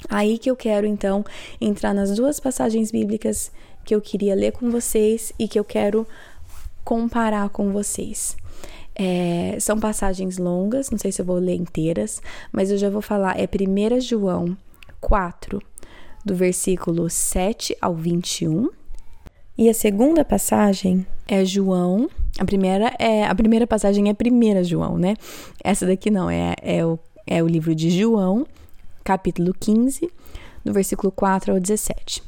Aí 0.09 0.37
que 0.37 0.49
eu 0.49 0.55
quero 0.55 0.87
então 0.87 1.23
entrar 1.59 1.93
nas 1.93 2.15
duas 2.15 2.39
passagens 2.39 2.91
bíblicas 2.91 3.51
que 3.85 3.93
eu 3.93 4.01
queria 4.01 4.35
ler 4.35 4.51
com 4.51 4.69
vocês 4.69 5.31
e 5.37 5.47
que 5.47 5.59
eu 5.59 5.63
quero 5.63 6.07
comparar 6.83 7.49
com 7.49 7.71
vocês. 7.71 8.35
É, 8.95 9.57
são 9.59 9.79
passagens 9.79 10.37
longas, 10.37 10.89
não 10.89 10.97
sei 10.97 11.11
se 11.11 11.21
eu 11.21 11.25
vou 11.25 11.37
ler 11.37 11.55
inteiras, 11.55 12.21
mas 12.51 12.71
eu 12.71 12.77
já 12.77 12.89
vou 12.89 13.01
falar. 13.01 13.39
É 13.39 13.45
1 13.45 14.01
João 14.01 14.57
4, 14.99 15.61
do 16.25 16.35
versículo 16.35 17.09
7 17.09 17.77
ao 17.79 17.95
21. 17.95 18.69
E 19.57 19.69
a 19.69 19.73
segunda 19.73 20.25
passagem 20.25 21.05
é 21.27 21.45
João 21.45 22.09
a 22.39 22.45
primeira 22.45 22.93
é 22.97 23.25
a 23.25 23.35
primeira 23.35 23.67
passagem 23.67 24.09
é 24.09 24.13
primeira 24.13 24.63
João, 24.63 24.97
né? 24.97 25.15
Essa 25.63 25.85
daqui 25.85 26.09
não, 26.09 26.29
é, 26.29 26.55
é, 26.61 26.85
o, 26.85 26.97
é 27.27 27.43
o 27.43 27.47
livro 27.47 27.75
de 27.75 27.89
João, 27.89 28.45
capítulo 29.03 29.53
15, 29.59 30.09
do 30.63 30.73
versículo 30.73 31.11
4 31.11 31.53
ao 31.53 31.59
17. 31.59 32.23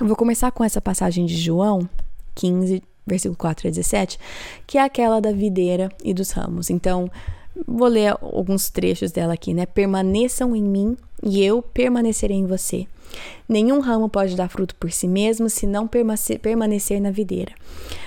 Eu 0.00 0.06
vou 0.06 0.16
começar 0.16 0.50
com 0.50 0.64
essa 0.64 0.80
passagem 0.80 1.24
de 1.24 1.36
João 1.36 1.88
15, 2.34 2.82
versículo 3.06 3.36
4 3.36 3.68
a 3.68 3.70
17, 3.70 4.18
que 4.66 4.78
é 4.78 4.82
aquela 4.82 5.20
da 5.20 5.32
videira 5.32 5.88
e 6.02 6.12
dos 6.12 6.30
ramos. 6.30 6.68
Então, 6.68 7.10
vou 7.66 7.88
ler 7.88 8.16
alguns 8.20 8.70
trechos 8.70 9.12
dela 9.12 9.34
aqui, 9.34 9.54
né? 9.54 9.66
Permaneçam 9.66 10.54
em 10.54 10.62
mim 10.62 10.96
e 11.22 11.42
eu 11.44 11.62
permanecerei 11.62 12.36
em 12.36 12.46
você. 12.46 12.86
Nenhum 13.48 13.80
ramo 13.80 14.08
pode 14.08 14.36
dar 14.36 14.48
fruto 14.48 14.74
por 14.76 14.90
si 14.90 15.06
mesmo 15.06 15.48
se 15.50 15.66
não 15.66 15.88
permanecer 15.88 17.00
na 17.00 17.10
videira. 17.10 17.52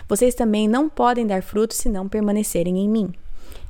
Vocês 0.07 0.33
também 0.33 0.67
não 0.67 0.89
podem 0.89 1.27
dar 1.27 1.43
fruto 1.43 1.73
se 1.73 1.89
não 1.89 2.07
permanecerem 2.07 2.79
em 2.79 2.89
mim. 2.89 3.13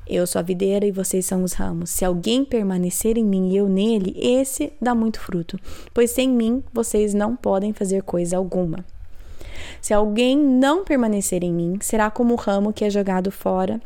Eu 0.10 0.26
sou 0.26 0.40
a 0.40 0.44
videira 0.44 0.86
e 0.86 0.92
vocês 0.92 1.26
são 1.26 1.44
os 1.44 1.54
ramos. 1.54 1.90
Se 1.90 2.06
alguém 2.06 2.46
permanecer 2.46 3.18
em 3.18 3.26
mim 3.26 3.50
e 3.50 3.58
eu 3.58 3.68
nele, 3.68 4.16
esse 4.18 4.72
dá 4.82 4.96
muito 4.96 5.20
fruto, 5.20 5.60
pois 5.94 6.12
sem 6.12 6.30
mim 6.30 6.64
vocês 6.72 7.14
não 7.14 7.36
podem 7.36 7.74
fazer 7.74 8.04
coisa 8.04 8.38
alguma. 8.38 8.86
Se 9.82 9.94
alguém 9.94 10.38
não 10.38 10.86
permanecer 10.86 11.44
em 11.44 11.54
mim, 11.54 11.78
será 11.82 12.10
como 12.10 12.34
o 12.34 12.38
ramo 12.38 12.72
que 12.72 12.86
é 12.86 12.90
jogado 12.90 13.32
fora 13.32 13.82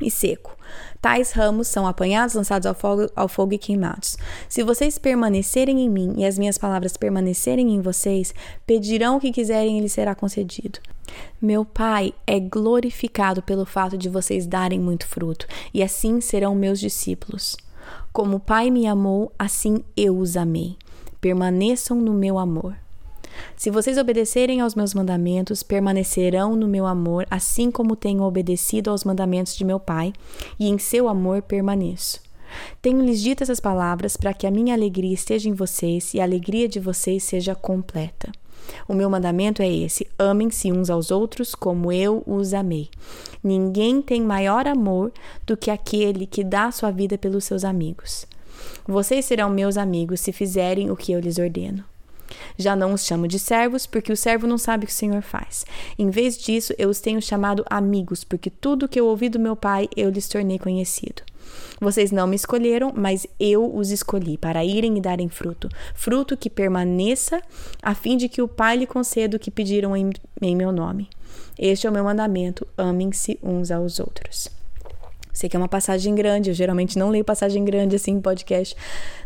e 0.00 0.10
seco. 0.10 0.55
Tais 1.00 1.32
ramos 1.32 1.68
são 1.68 1.86
apanhados, 1.86 2.34
lançados 2.34 2.66
ao 2.66 2.74
fogo, 2.74 3.08
ao 3.14 3.28
fogo 3.28 3.54
e 3.54 3.58
queimados. 3.58 4.16
Se 4.48 4.62
vocês 4.62 4.98
permanecerem 4.98 5.80
em 5.80 5.88
mim 5.88 6.14
e 6.16 6.24
as 6.24 6.38
minhas 6.38 6.58
palavras 6.58 6.96
permanecerem 6.96 7.74
em 7.74 7.80
vocês, 7.80 8.34
pedirão 8.66 9.16
o 9.16 9.20
que 9.20 9.32
quiserem 9.32 9.78
e 9.78 9.80
lhes 9.80 9.92
será 9.92 10.14
concedido. 10.14 10.78
Meu 11.40 11.64
Pai 11.64 12.12
é 12.26 12.40
glorificado 12.40 13.42
pelo 13.42 13.64
fato 13.64 13.96
de 13.96 14.08
vocês 14.08 14.46
darem 14.46 14.80
muito 14.80 15.06
fruto, 15.06 15.46
e 15.72 15.82
assim 15.82 16.20
serão 16.20 16.54
meus 16.54 16.80
discípulos. 16.80 17.56
Como 18.12 18.36
o 18.36 18.40
Pai 18.40 18.70
me 18.70 18.86
amou, 18.86 19.32
assim 19.38 19.84
eu 19.96 20.18
os 20.18 20.36
amei. 20.36 20.76
Permaneçam 21.20 21.96
no 21.96 22.12
meu 22.12 22.38
amor. 22.38 22.76
Se 23.56 23.70
vocês 23.70 23.98
obedecerem 23.98 24.60
aos 24.60 24.74
meus 24.74 24.94
mandamentos, 24.94 25.62
permanecerão 25.62 26.54
no 26.54 26.68
meu 26.68 26.86
amor, 26.86 27.26
assim 27.30 27.70
como 27.70 27.96
tenho 27.96 28.22
obedecido 28.22 28.90
aos 28.90 29.04
mandamentos 29.04 29.56
de 29.56 29.64
meu 29.64 29.80
Pai, 29.80 30.12
e 30.58 30.68
em 30.68 30.78
seu 30.78 31.08
amor 31.08 31.42
permaneço. 31.42 32.20
Tenho-lhes 32.80 33.20
dito 33.20 33.42
essas 33.42 33.60
palavras 33.60 34.16
para 34.16 34.32
que 34.32 34.46
a 34.46 34.50
minha 34.50 34.74
alegria 34.74 35.14
esteja 35.14 35.48
em 35.48 35.52
vocês 35.52 36.14
e 36.14 36.20
a 36.20 36.24
alegria 36.24 36.68
de 36.68 36.80
vocês 36.80 37.24
seja 37.24 37.54
completa. 37.54 38.30
O 38.88 38.94
meu 38.94 39.08
mandamento 39.08 39.62
é 39.62 39.68
esse: 39.68 40.06
amem-se 40.18 40.72
uns 40.72 40.90
aos 40.90 41.10
outros 41.10 41.54
como 41.54 41.92
eu 41.92 42.22
os 42.26 42.52
amei. 42.54 42.88
Ninguém 43.42 44.02
tem 44.02 44.20
maior 44.22 44.66
amor 44.66 45.12
do 45.46 45.56
que 45.56 45.70
aquele 45.70 46.26
que 46.26 46.42
dá 46.42 46.70
sua 46.70 46.90
vida 46.90 47.16
pelos 47.16 47.44
seus 47.44 47.64
amigos. 47.64 48.26
Vocês 48.86 49.24
serão 49.24 49.50
meus 49.50 49.76
amigos 49.76 50.20
se 50.20 50.32
fizerem 50.32 50.90
o 50.90 50.96
que 50.96 51.12
eu 51.12 51.20
lhes 51.20 51.38
ordeno. 51.38 51.84
Já 52.56 52.74
não 52.74 52.92
os 52.92 53.04
chamo 53.04 53.28
de 53.28 53.38
servos, 53.38 53.86
porque 53.86 54.12
o 54.12 54.16
servo 54.16 54.46
não 54.46 54.58
sabe 54.58 54.84
o 54.84 54.86
que 54.86 54.92
o 54.92 54.96
Senhor 54.96 55.22
faz. 55.22 55.64
Em 55.98 56.10
vez 56.10 56.36
disso, 56.38 56.74
eu 56.78 56.88
os 56.88 57.00
tenho 57.00 57.20
chamado 57.20 57.64
amigos, 57.68 58.24
porque 58.24 58.50
tudo 58.50 58.88
que 58.88 58.98
eu 58.98 59.06
ouvi 59.06 59.28
do 59.28 59.38
meu 59.38 59.56
Pai 59.56 59.88
eu 59.96 60.10
lhes 60.10 60.28
tornei 60.28 60.58
conhecido. 60.58 61.22
Vocês 61.80 62.10
não 62.10 62.26
me 62.26 62.36
escolheram, 62.36 62.92
mas 62.96 63.26
eu 63.38 63.74
os 63.74 63.90
escolhi 63.90 64.36
para 64.36 64.64
irem 64.64 64.96
e 64.96 65.00
darem 65.00 65.28
fruto, 65.28 65.68
fruto 65.94 66.36
que 66.36 66.50
permaneça, 66.50 67.40
a 67.82 67.94
fim 67.94 68.16
de 68.16 68.28
que 68.28 68.42
o 68.42 68.48
Pai 68.48 68.76
lhe 68.76 68.86
conceda 68.86 69.36
o 69.36 69.40
que 69.40 69.50
pediram 69.50 69.96
em, 69.96 70.10
em 70.40 70.56
meu 70.56 70.72
nome. 70.72 71.08
Este 71.58 71.86
é 71.86 71.90
o 71.90 71.92
meu 71.92 72.04
mandamento: 72.04 72.66
amem-se 72.76 73.38
uns 73.42 73.70
aos 73.70 74.00
outros. 74.00 74.55
Sei 75.36 75.50
que 75.50 75.56
é 75.56 75.58
uma 75.58 75.68
passagem 75.68 76.14
grande, 76.14 76.48
eu 76.48 76.54
geralmente 76.54 76.98
não 76.98 77.10
leio 77.10 77.22
passagem 77.22 77.62
grande 77.62 77.94
assim 77.94 78.12
em 78.12 78.20
podcast. 78.22 78.74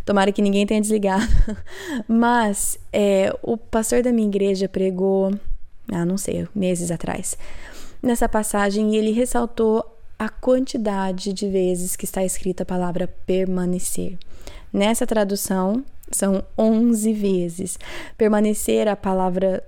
Tomara 0.04 0.32
que 0.32 0.42
ninguém 0.42 0.66
tenha 0.66 0.80
desligado. 0.80 1.24
Mas 2.08 2.76
é, 2.92 3.32
o 3.44 3.56
pastor 3.56 4.02
da 4.02 4.10
minha 4.10 4.26
igreja 4.26 4.68
pregou, 4.68 5.32
ah, 5.92 6.04
não 6.04 6.18
sei, 6.18 6.48
meses 6.52 6.90
atrás, 6.90 7.38
nessa 8.02 8.28
passagem 8.28 8.92
e 8.92 8.96
ele 8.96 9.12
ressaltou 9.12 9.84
a 10.18 10.28
quantidade 10.28 11.32
de 11.32 11.48
vezes 11.48 11.94
que 11.94 12.06
está 12.06 12.24
escrita 12.24 12.64
a 12.64 12.66
palavra 12.66 13.06
permanecer. 13.24 14.18
Nessa 14.72 15.06
tradução, 15.06 15.84
são 16.10 16.42
11 16.58 17.12
vezes. 17.12 17.78
Permanecer, 18.18 18.88
a 18.88 18.96
palavra 18.96 19.62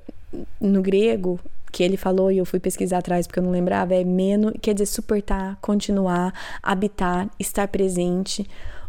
no 0.61 0.83
grego, 0.83 1.39
que 1.73 1.83
ele 1.83 1.97
falou 1.97 2.31
e 2.31 2.39
eu 2.39 2.45
fui 2.45 2.61
pesquisar 2.61 2.99
atrás 2.99 3.27
porque 3.27 3.39
eu 3.39 3.43
não 3.43 3.51
lembrava, 3.51 3.95
é 3.95 4.05
menos, 4.05 4.53
quer 4.61 4.75
dizer 4.75 4.87
suportar, 4.87 5.59
continuar, 5.61 6.33
habitar, 6.63 7.29
estar 7.41 7.67
presente. 7.67 8.47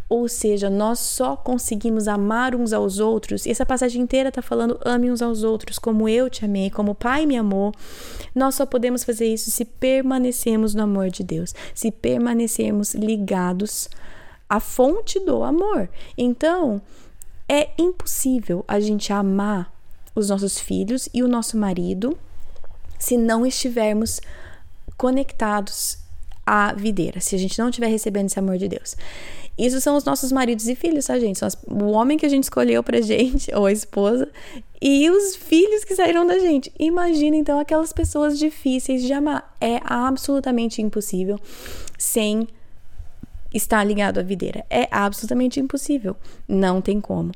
Ou 0.09 0.27
seja, 0.27 0.69
nós 0.69 0.99
só 0.99 1.35
conseguimos 1.35 2.07
amar 2.07 2.53
uns 2.53 2.73
aos 2.73 2.99
outros. 2.99 3.45
E 3.45 3.51
essa 3.51 3.65
passagem 3.65 4.01
inteira 4.01 4.29
está 4.29 4.41
falando 4.41 4.77
ame 4.85 5.09
uns 5.09 5.21
aos 5.21 5.43
outros, 5.43 5.79
como 5.79 6.07
eu 6.07 6.29
te 6.29 6.45
amei, 6.45 6.69
como 6.69 6.91
o 6.91 6.95
Pai 6.95 7.25
me 7.25 7.37
amou. 7.37 7.71
Nós 8.35 8.53
só 8.55 8.65
podemos 8.65 9.03
fazer 9.03 9.25
isso 9.25 9.49
se 9.49 9.63
permanecermos 9.63 10.75
no 10.75 10.83
amor 10.83 11.09
de 11.09 11.23
Deus, 11.23 11.55
se 11.73 11.89
permanecermos 11.89 12.93
ligados 12.93 13.89
à 14.47 14.59
fonte 14.59 15.19
do 15.21 15.41
amor. 15.41 15.89
Então, 16.17 16.81
é 17.47 17.69
impossível 17.77 18.63
a 18.67 18.79
gente 18.79 19.11
amar 19.11 19.73
os 20.13 20.29
nossos 20.29 20.59
filhos 20.59 21.09
e 21.13 21.23
o 21.23 21.27
nosso 21.27 21.57
marido 21.57 22.15
se 23.03 23.17
não 23.17 23.45
estivermos 23.45 24.21
conectados 24.95 25.97
à 26.45 26.73
videira, 26.73 27.19
se 27.19 27.35
a 27.35 27.37
gente 27.37 27.59
não 27.59 27.67
estiver 27.67 27.87
recebendo 27.87 28.27
esse 28.27 28.39
amor 28.39 28.57
de 28.57 28.69
Deus. 28.69 28.95
Isso 29.57 29.81
são 29.81 29.97
os 29.97 30.05
nossos 30.05 30.31
maridos 30.31 30.69
e 30.69 30.73
filhos, 30.73 31.05
tá, 31.05 31.19
gente? 31.19 31.37
São 31.37 31.47
as, 31.47 31.57
o 31.67 31.91
homem 31.91 32.17
que 32.17 32.25
a 32.25 32.29
gente 32.29 32.43
escolheu 32.43 32.81
pra 32.81 33.01
gente, 33.01 33.53
ou 33.53 33.65
a 33.65 33.73
esposa, 33.73 34.29
e 34.81 35.09
os 35.09 35.35
filhos 35.35 35.83
que 35.83 35.93
saíram 35.95 36.25
da 36.25 36.39
gente. 36.39 36.71
Imagina, 36.79 37.35
então, 37.35 37.59
aquelas 37.59 37.91
pessoas 37.91 38.39
difíceis 38.39 39.03
de 39.03 39.11
amar. 39.11 39.53
É 39.59 39.81
absolutamente 39.83 40.81
impossível 40.81 41.37
sem 41.97 42.47
estar 43.53 43.83
ligado 43.83 44.19
à 44.19 44.23
videira. 44.23 44.65
É 44.69 44.87
absolutamente 44.89 45.59
impossível. 45.59 46.15
Não 46.47 46.81
tem 46.81 47.01
como. 47.01 47.33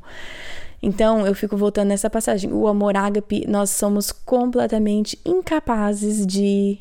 Então, 0.81 1.25
eu 1.25 1.33
fico 1.33 1.57
voltando 1.57 1.89
nessa 1.89 2.09
passagem. 2.09 2.51
O 2.51 2.67
amor 2.67 2.95
ágape, 2.95 3.45
nós 3.47 3.71
somos 3.71 4.11
completamente 4.11 5.19
incapazes 5.25 6.25
de 6.25 6.77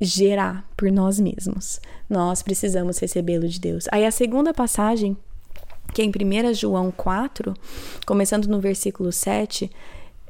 gerar 0.00 0.68
por 0.76 0.90
nós 0.90 1.18
mesmos. 1.18 1.80
Nós 2.08 2.42
precisamos 2.42 2.98
recebê-lo 2.98 3.48
de 3.48 3.60
Deus. 3.60 3.86
Aí 3.90 4.04
a 4.04 4.10
segunda 4.10 4.52
passagem 4.52 5.16
que 5.90 6.02
é 6.02 6.04
em 6.04 6.10
1 6.10 6.54
João 6.54 6.90
4, 6.90 7.54
começando 8.06 8.46
no 8.46 8.60
versículo 8.60 9.12
7. 9.12 9.70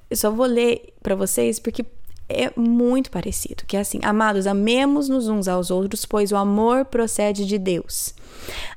Eu 0.09 0.17
só 0.17 0.31
vou 0.31 0.47
ler 0.47 0.93
para 1.03 1.15
vocês 1.15 1.59
porque 1.59 1.85
é 2.31 2.53
muito 2.57 3.11
parecido, 3.11 3.65
que 3.67 3.77
é 3.77 3.81
assim: 3.81 4.01
Amados, 4.03 4.47
amemos-nos 4.47 5.29
uns 5.29 5.49
aos 5.49 5.71
outros, 5.71 6.05
pois 6.05 6.33
o 6.33 6.37
amor 6.37 6.85
procede 6.85 7.45
de 7.45 7.59
Deus. 7.59 8.15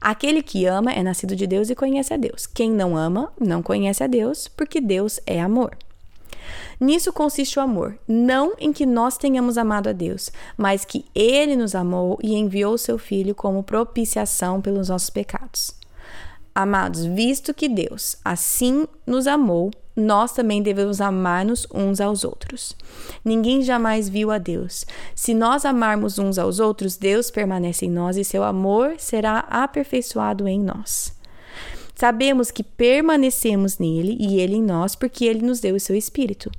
Aquele 0.01 0.41
que 0.41 0.65
ama 0.65 0.91
é 0.91 1.01
nascido 1.01 1.35
de 1.35 1.47
Deus 1.47 1.69
e 1.69 1.75
conhece 1.75 2.13
a 2.13 2.17
Deus. 2.17 2.45
Quem 2.45 2.71
não 2.71 2.97
ama, 2.97 3.31
não 3.39 3.61
conhece 3.61 4.03
a 4.03 4.07
Deus, 4.07 4.47
porque 4.47 4.81
Deus 4.81 5.19
é 5.25 5.41
amor. 5.41 5.77
Nisso 6.79 7.13
consiste 7.13 7.57
o 7.57 7.61
amor, 7.61 7.97
não 8.07 8.53
em 8.59 8.73
que 8.73 8.85
nós 8.85 9.17
tenhamos 9.17 9.57
amado 9.57 9.87
a 9.87 9.93
Deus, 9.93 10.31
mas 10.57 10.83
que 10.83 11.05
Ele 11.15 11.55
nos 11.55 11.75
amou 11.75 12.17
e 12.21 12.35
enviou 12.35 12.77
seu 12.77 12.97
Filho 12.97 13.33
como 13.33 13.63
propiciação 13.63 14.59
pelos 14.61 14.89
nossos 14.89 15.09
pecados. 15.09 15.82
Amados, 16.55 17.03
visto 17.05 17.53
que 17.53 17.67
Deus 17.67 18.15
assim 18.23 18.87
nos 19.07 19.25
amou, 19.25 19.71
nós 19.95 20.33
também 20.33 20.61
devemos 20.61 21.01
amar-nos 21.01 21.67
uns 21.73 21.99
aos 22.01 22.23
outros. 22.23 22.75
Ninguém 23.23 23.61
jamais 23.61 24.09
viu 24.09 24.31
a 24.31 24.37
Deus. 24.37 24.85
Se 25.15 25.33
nós 25.33 25.65
amarmos 25.65 26.17
uns 26.17 26.37
aos 26.37 26.59
outros, 26.59 26.97
Deus 26.97 27.29
permanece 27.29 27.85
em 27.85 27.91
nós 27.91 28.17
e 28.17 28.23
seu 28.23 28.43
amor 28.43 28.95
será 28.97 29.39
aperfeiçoado 29.49 30.47
em 30.47 30.59
nós. 30.59 31.13
Sabemos 31.95 32.49
que 32.49 32.63
permanecemos 32.63 33.77
nele 33.77 34.17
e 34.19 34.39
ele 34.39 34.55
em 34.55 34.63
nós, 34.63 34.95
porque 34.95 35.25
ele 35.25 35.45
nos 35.45 35.59
deu 35.59 35.75
o 35.75 35.79
seu 35.79 35.95
Espírito. 35.95 36.51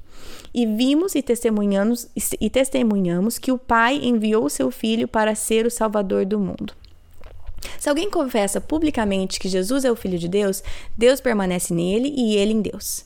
E 0.55 0.65
vimos 0.65 1.17
e 1.17 1.23
testemunhamos, 1.23 2.09
e 2.41 2.49
testemunhamos 2.49 3.39
que 3.39 3.51
o 3.51 3.59
Pai 3.59 3.99
enviou 4.01 4.45
o 4.45 4.51
seu 4.51 4.71
Filho 4.71 5.09
para 5.09 5.35
ser 5.35 5.67
o 5.67 5.71
Salvador 5.71 6.25
do 6.25 6.39
mundo. 6.39 6.73
Se 7.79 7.89
alguém 7.89 8.11
confessa 8.11 8.61
publicamente 8.61 9.39
que 9.39 9.49
Jesus 9.49 9.85
é 9.85 9.91
o 9.91 9.97
Filho 9.97 10.19
de 10.19 10.29
Deus, 10.29 10.63
Deus 10.97 11.21
permanece 11.21 11.73
nele 11.73 12.13
e 12.17 12.37
ele 12.37 12.53
em 12.53 12.63
Deus. 12.63 13.03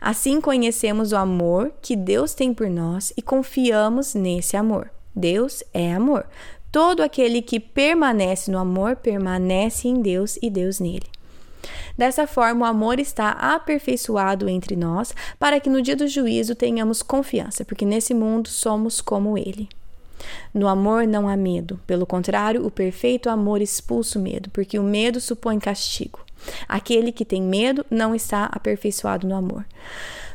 Assim 0.00 0.40
conhecemos 0.40 1.12
o 1.12 1.16
amor 1.16 1.72
que 1.80 1.94
Deus 1.94 2.34
tem 2.34 2.52
por 2.52 2.68
nós 2.68 3.12
e 3.16 3.22
confiamos 3.22 4.14
nesse 4.14 4.56
amor. 4.56 4.90
Deus 5.14 5.62
é 5.72 5.92
amor. 5.92 6.26
Todo 6.70 7.02
aquele 7.02 7.40
que 7.40 7.58
permanece 7.58 8.50
no 8.50 8.58
amor 8.58 8.96
permanece 8.96 9.88
em 9.88 10.00
Deus 10.00 10.38
e 10.42 10.50
Deus 10.50 10.80
nele. 10.80 11.06
Dessa 11.96 12.26
forma, 12.26 12.66
o 12.66 12.68
amor 12.68 13.00
está 13.00 13.30
aperfeiçoado 13.30 14.48
entre 14.48 14.76
nós, 14.76 15.14
para 15.38 15.58
que 15.58 15.70
no 15.70 15.80
dia 15.80 15.96
do 15.96 16.06
juízo 16.06 16.54
tenhamos 16.54 17.02
confiança, 17.02 17.64
porque 17.64 17.84
nesse 17.84 18.12
mundo 18.12 18.48
somos 18.48 19.00
como 19.00 19.38
ele. 19.38 19.68
No 20.52 20.68
amor 20.68 21.06
não 21.06 21.28
há 21.28 21.36
medo, 21.36 21.78
pelo 21.86 22.06
contrário, 22.06 22.66
o 22.66 22.70
perfeito 22.70 23.28
amor 23.28 23.60
expulsa 23.60 24.18
o 24.18 24.22
medo, 24.22 24.50
porque 24.50 24.78
o 24.78 24.82
medo 24.82 25.20
supõe 25.20 25.58
castigo. 25.58 26.20
Aquele 26.68 27.12
que 27.12 27.24
tem 27.24 27.42
medo 27.42 27.84
não 27.90 28.14
está 28.14 28.44
aperfeiçoado 28.46 29.26
no 29.26 29.34
amor. 29.34 29.64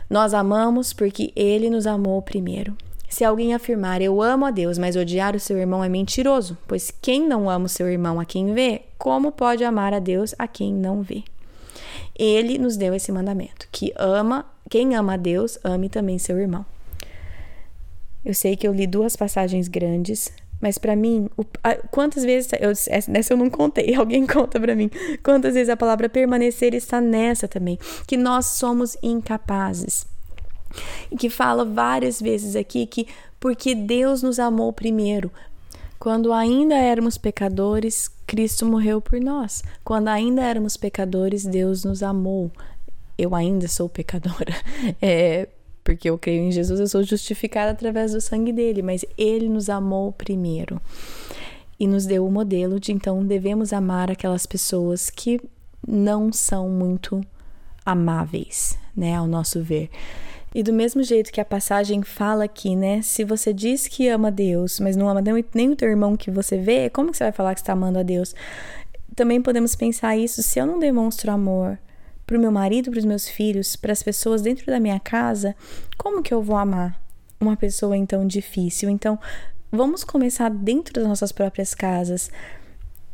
Nós 0.09 0.33
amamos 0.33 0.93
porque 0.93 1.31
ele 1.35 1.69
nos 1.69 1.87
amou 1.87 2.21
primeiro. 2.21 2.75
Se 3.11 3.25
alguém 3.25 3.53
afirmar 3.53 4.01
eu 4.01 4.21
amo 4.21 4.45
a 4.45 4.51
Deus, 4.51 4.77
mas 4.77 4.95
odiar 4.95 5.35
o 5.35 5.39
seu 5.39 5.57
irmão 5.57 5.83
é 5.83 5.89
mentiroso, 5.89 6.57
pois 6.67 6.91
quem 7.01 7.27
não 7.27 7.49
ama 7.49 7.65
o 7.65 7.69
seu 7.69 7.89
irmão 7.89 8.19
a 8.19 8.25
quem 8.25 8.53
vê, 8.53 8.83
como 8.97 9.33
pode 9.33 9.63
amar 9.65 9.93
a 9.93 9.99
Deus 9.99 10.33
a 10.39 10.47
quem 10.47 10.73
não 10.73 11.01
vê? 11.01 11.23
Ele 12.17 12.57
nos 12.57 12.77
deu 12.77 12.93
esse 12.93 13.11
mandamento, 13.11 13.67
que 13.71 13.93
ama, 13.97 14.45
quem 14.69 14.95
ama 14.95 15.15
a 15.15 15.17
Deus, 15.17 15.57
ame 15.63 15.89
também 15.89 16.17
seu 16.17 16.39
irmão. 16.39 16.65
Eu 18.23 18.33
sei 18.33 18.55
que 18.55 18.67
eu 18.67 18.73
li 18.73 18.85
duas 18.85 19.15
passagens 19.15 19.67
grandes, 19.67 20.31
mas 20.61 20.77
para 20.77 20.95
mim, 20.95 21.27
o, 21.35 21.43
a, 21.63 21.75
quantas 21.75 22.23
vezes 22.23 22.51
eu 22.59 22.71
nessa 23.11 23.33
eu 23.33 23.37
não 23.37 23.49
contei, 23.49 23.93
alguém 23.95 24.27
conta 24.27 24.59
para 24.59 24.75
mim. 24.75 24.89
Quantas 25.23 25.55
vezes 25.55 25.69
a 25.69 25.77
palavra 25.77 26.07
permanecer 26.07 26.73
está 26.73 27.01
nessa 27.01 27.47
também, 27.47 27.79
que 28.05 28.15
nós 28.15 28.45
somos 28.45 28.95
incapazes. 29.01 30.05
E 31.11 31.17
que 31.17 31.29
fala 31.29 31.65
várias 31.65 32.21
vezes 32.21 32.55
aqui 32.55 32.85
que 32.85 33.07
porque 33.39 33.73
Deus 33.73 34.21
nos 34.21 34.39
amou 34.39 34.71
primeiro, 34.71 35.31
quando 36.01 36.31
ainda 36.31 36.75
éramos 36.75 37.17
pecadores, 37.17 38.09
Cristo 38.25 38.65
morreu 38.65 39.01
por 39.01 39.19
nós. 39.19 39.63
Quando 39.83 40.07
ainda 40.07 40.41
éramos 40.41 40.77
pecadores, 40.77 41.45
Deus 41.45 41.83
nos 41.83 42.01
amou. 42.01 42.51
Eu 43.17 43.35
ainda 43.35 43.67
sou 43.67 43.89
pecadora. 43.89 44.53
É, 45.01 45.47
porque 45.83 46.09
eu 46.09 46.17
creio 46.17 46.43
em 46.43 46.51
Jesus, 46.51 46.79
eu 46.79 46.87
sou 46.87 47.03
justificada 47.03 47.71
através 47.71 48.13
do 48.13 48.21
sangue 48.21 48.53
dele, 48.53 48.81
mas 48.81 49.03
ele 49.17 49.49
nos 49.49 49.69
amou 49.69 50.11
primeiro 50.11 50.79
e 51.79 51.87
nos 51.87 52.05
deu 52.05 52.25
o 52.25 52.31
modelo 52.31 52.79
de 52.79 52.91
então 52.91 53.25
devemos 53.25 53.73
amar 53.73 54.11
aquelas 54.11 54.45
pessoas 54.45 55.09
que 55.09 55.41
não 55.87 56.31
são 56.31 56.69
muito 56.69 57.21
amáveis, 57.85 58.77
né, 58.95 59.15
ao 59.15 59.25
nosso 59.25 59.63
ver. 59.63 59.89
E 60.53 60.61
do 60.61 60.73
mesmo 60.73 61.01
jeito 61.01 61.31
que 61.31 61.39
a 61.39 61.45
passagem 61.45 62.03
fala 62.03 62.43
aqui, 62.43 62.75
né? 62.75 63.01
Se 63.01 63.23
você 63.23 63.53
diz 63.53 63.87
que 63.87 64.09
ama 64.09 64.29
Deus, 64.29 64.81
mas 64.81 64.97
não 64.97 65.07
ama 65.07 65.23
nem 65.53 65.69
o 65.69 65.75
teu 65.75 65.89
irmão 65.89 66.17
que 66.17 66.29
você 66.29 66.57
vê, 66.57 66.89
como 66.89 67.09
que 67.09 67.17
você 67.17 67.23
vai 67.23 67.31
falar 67.31 67.55
que 67.55 67.61
está 67.61 67.71
amando 67.71 67.99
a 67.99 68.03
Deus? 68.03 68.35
Também 69.15 69.41
podemos 69.41 69.75
pensar 69.75 70.17
isso 70.17 70.43
se 70.43 70.59
eu 70.59 70.65
não 70.65 70.77
demonstro 70.77 71.31
amor, 71.31 71.79
para 72.31 72.37
o 72.37 72.41
meu 72.41 72.51
marido, 72.51 72.89
para 72.89 72.99
os 72.99 73.03
meus 73.03 73.27
filhos, 73.27 73.75
para 73.75 73.91
as 73.91 74.01
pessoas 74.01 74.41
dentro 74.41 74.65
da 74.67 74.79
minha 74.79 74.97
casa, 75.01 75.53
como 75.97 76.23
que 76.23 76.33
eu 76.33 76.41
vou 76.41 76.55
amar 76.55 76.97
uma 77.41 77.57
pessoa 77.57 77.97
então 77.97 78.25
difícil? 78.25 78.89
Então, 78.89 79.19
vamos 79.69 80.05
começar 80.05 80.49
dentro 80.49 80.93
das 80.93 81.05
nossas 81.05 81.33
próprias 81.33 81.73
casas, 81.73 82.31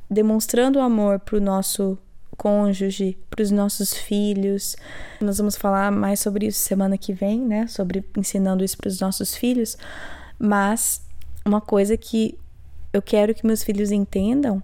demonstrando 0.08 0.80
amor 0.80 1.20
para 1.20 1.36
o 1.36 1.42
nosso 1.42 1.98
cônjuge, 2.38 3.18
para 3.28 3.42
os 3.42 3.50
nossos 3.50 3.92
filhos. 3.92 4.76
Nós 5.20 5.40
vamos 5.40 5.56
falar 5.56 5.92
mais 5.92 6.20
sobre 6.20 6.46
isso 6.46 6.60
semana 6.60 6.96
que 6.96 7.12
vem, 7.12 7.42
né? 7.42 7.66
Sobre 7.66 8.06
ensinando 8.16 8.64
isso 8.64 8.78
para 8.78 8.88
os 8.90 9.00
nossos 9.00 9.36
filhos. 9.36 9.76
Mas 10.38 11.02
uma 11.44 11.60
coisa 11.60 11.98
que 11.98 12.38
eu 12.94 13.02
quero 13.02 13.34
que 13.34 13.48
meus 13.48 13.64
filhos 13.64 13.90
entendam 13.90 14.62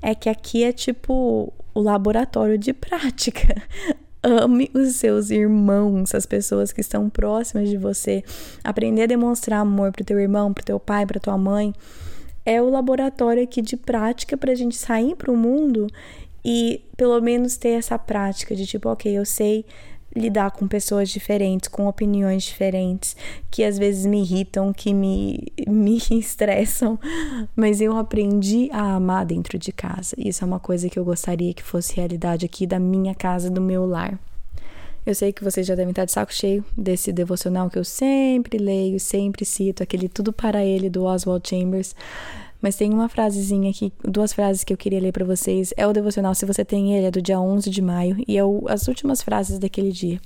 é 0.00 0.14
que 0.14 0.30
aqui 0.30 0.64
é 0.64 0.72
tipo 0.72 1.52
o 1.80 1.82
laboratório 1.82 2.58
de 2.58 2.72
prática. 2.72 3.62
Ame 4.22 4.70
os 4.74 4.96
seus 4.96 5.30
irmãos, 5.30 6.14
as 6.14 6.26
pessoas 6.26 6.72
que 6.72 6.82
estão 6.82 7.08
próximas 7.08 7.70
de 7.70 7.78
você. 7.78 8.22
Aprender 8.62 9.04
a 9.04 9.06
demonstrar 9.06 9.60
amor 9.60 9.92
pro 9.92 10.04
teu 10.04 10.20
irmão, 10.20 10.52
pro 10.52 10.64
teu 10.64 10.78
pai, 10.78 11.06
pra 11.06 11.18
tua 11.18 11.38
mãe. 11.38 11.74
É 12.44 12.60
o 12.60 12.68
laboratório 12.68 13.42
aqui 13.42 13.62
de 13.62 13.76
prática 13.76 14.36
pra 14.36 14.54
gente 14.54 14.76
sair 14.76 15.16
pro 15.16 15.34
mundo 15.34 15.86
e 16.44 16.82
pelo 16.96 17.18
menos 17.20 17.56
ter 17.56 17.70
essa 17.70 17.98
prática 17.98 18.54
de 18.54 18.66
tipo, 18.66 18.90
ok, 18.90 19.10
eu 19.10 19.24
sei 19.24 19.64
lidar 20.14 20.50
com 20.50 20.66
pessoas 20.66 21.08
diferentes, 21.08 21.68
com 21.68 21.86
opiniões 21.86 22.42
diferentes, 22.42 23.16
que 23.50 23.62
às 23.62 23.78
vezes 23.78 24.06
me 24.06 24.20
irritam, 24.20 24.72
que 24.72 24.92
me, 24.92 25.46
me 25.68 25.98
estressam, 26.10 26.98
mas 27.54 27.80
eu 27.80 27.96
aprendi 27.96 28.68
a 28.72 28.94
amar 28.94 29.24
dentro 29.24 29.58
de 29.58 29.72
casa. 29.72 30.14
Isso 30.18 30.44
é 30.44 30.46
uma 30.46 30.60
coisa 30.60 30.88
que 30.88 30.98
eu 30.98 31.04
gostaria 31.04 31.54
que 31.54 31.62
fosse 31.62 31.94
realidade 31.96 32.44
aqui 32.44 32.66
da 32.66 32.78
minha 32.78 33.14
casa, 33.14 33.50
do 33.50 33.60
meu 33.60 33.86
lar. 33.86 34.18
Eu 35.06 35.14
sei 35.14 35.32
que 35.32 35.42
vocês 35.42 35.66
já 35.66 35.74
devem 35.74 35.90
estar 35.90 36.04
de 36.04 36.12
saco 36.12 36.32
cheio 36.32 36.64
desse 36.76 37.10
devocional 37.10 37.70
que 37.70 37.78
eu 37.78 37.84
sempre 37.84 38.58
leio, 38.58 39.00
sempre 39.00 39.46
cito, 39.46 39.82
aquele 39.82 40.08
Tudo 40.08 40.32
para 40.32 40.62
Ele 40.64 40.90
do 40.90 41.04
Oswald 41.04 41.48
Chambers. 41.48 41.94
Mas 42.60 42.76
tem 42.76 42.92
uma 42.92 43.08
frasezinha 43.08 43.70
aqui, 43.70 43.92
duas 44.04 44.32
frases 44.32 44.64
que 44.64 44.72
eu 44.72 44.76
queria 44.76 45.00
ler 45.00 45.12
para 45.12 45.24
vocês. 45.24 45.72
É 45.76 45.86
o 45.86 45.92
devocional, 45.92 46.34
se 46.34 46.44
você 46.44 46.64
tem 46.64 46.94
ele, 46.94 47.06
é 47.06 47.10
do 47.10 47.22
dia 47.22 47.40
11 47.40 47.70
de 47.70 47.82
maio. 47.82 48.16
E 48.26 48.36
é 48.36 48.44
o, 48.44 48.64
as 48.68 48.86
últimas 48.88 49.22
frases 49.22 49.58
daquele 49.58 49.92
dia. 49.92 50.20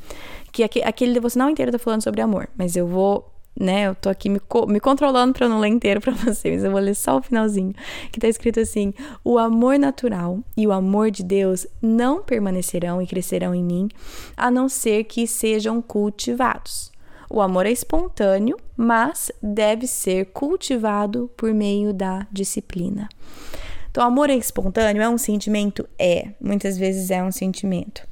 Que 0.53 0.62
aquele, 0.62 0.85
aquele 0.85 1.14
devocional 1.14 1.49
inteiro 1.49 1.73
tá 1.73 1.79
falando 1.79 2.03
sobre 2.03 2.20
amor. 2.20 2.49
Mas 2.57 2.77
eu 2.77 2.87
vou 2.87 3.31
né? 3.59 3.87
Eu 3.87 3.94
tô 3.94 4.09
aqui 4.09 4.29
me, 4.29 4.40
me 4.68 4.81
controlando 4.81 5.33
para 5.33 5.49
não 5.49 5.61
ler 5.61 5.68
inteiro 5.68 6.01
para 6.01 6.12
vocês. 6.27 6.64
Eu 6.64 6.70
vou 6.70 6.81
ler 6.81 6.94
só 6.94 7.18
o 7.18 7.23
finalzinho, 7.23 7.73
que 8.11 8.18
tá 8.18 8.29
escrito 8.29 8.61
assim: 8.61 8.92
"O 9.23 9.38
amor 9.38 9.79
natural 9.79 10.40
e 10.57 10.66
o 10.66 10.73
amor 10.73 11.11
de 11.11 11.23
Deus 11.23 11.66
não 11.81 12.23
permanecerão 12.23 13.01
e 13.01 13.07
crescerão 13.07 13.55
em 13.55 13.62
mim, 13.62 13.88
a 14.37 14.51
não 14.51 14.68
ser 14.68 15.05
que 15.05 15.27
sejam 15.27 15.81
cultivados." 15.81 16.93
O 17.31 17.41
amor 17.41 17.67
é 17.67 17.71
espontâneo, 17.71 18.57
mas 18.77 19.31
deve 19.43 19.87
ser 19.87 20.27
cultivado 20.27 21.31
por 21.37 21.53
meio 21.53 21.93
da 21.93 22.27
disciplina. 22.31 23.09
Então, 23.91 24.05
amor 24.05 24.29
é 24.29 24.35
espontâneo, 24.35 25.03
é 25.03 25.09
um 25.09 25.19
sentimento? 25.19 25.89
É, 25.99 26.31
muitas 26.41 26.77
vezes 26.77 27.11
é 27.11 27.23
um 27.23 27.31
sentimento. 27.31 28.03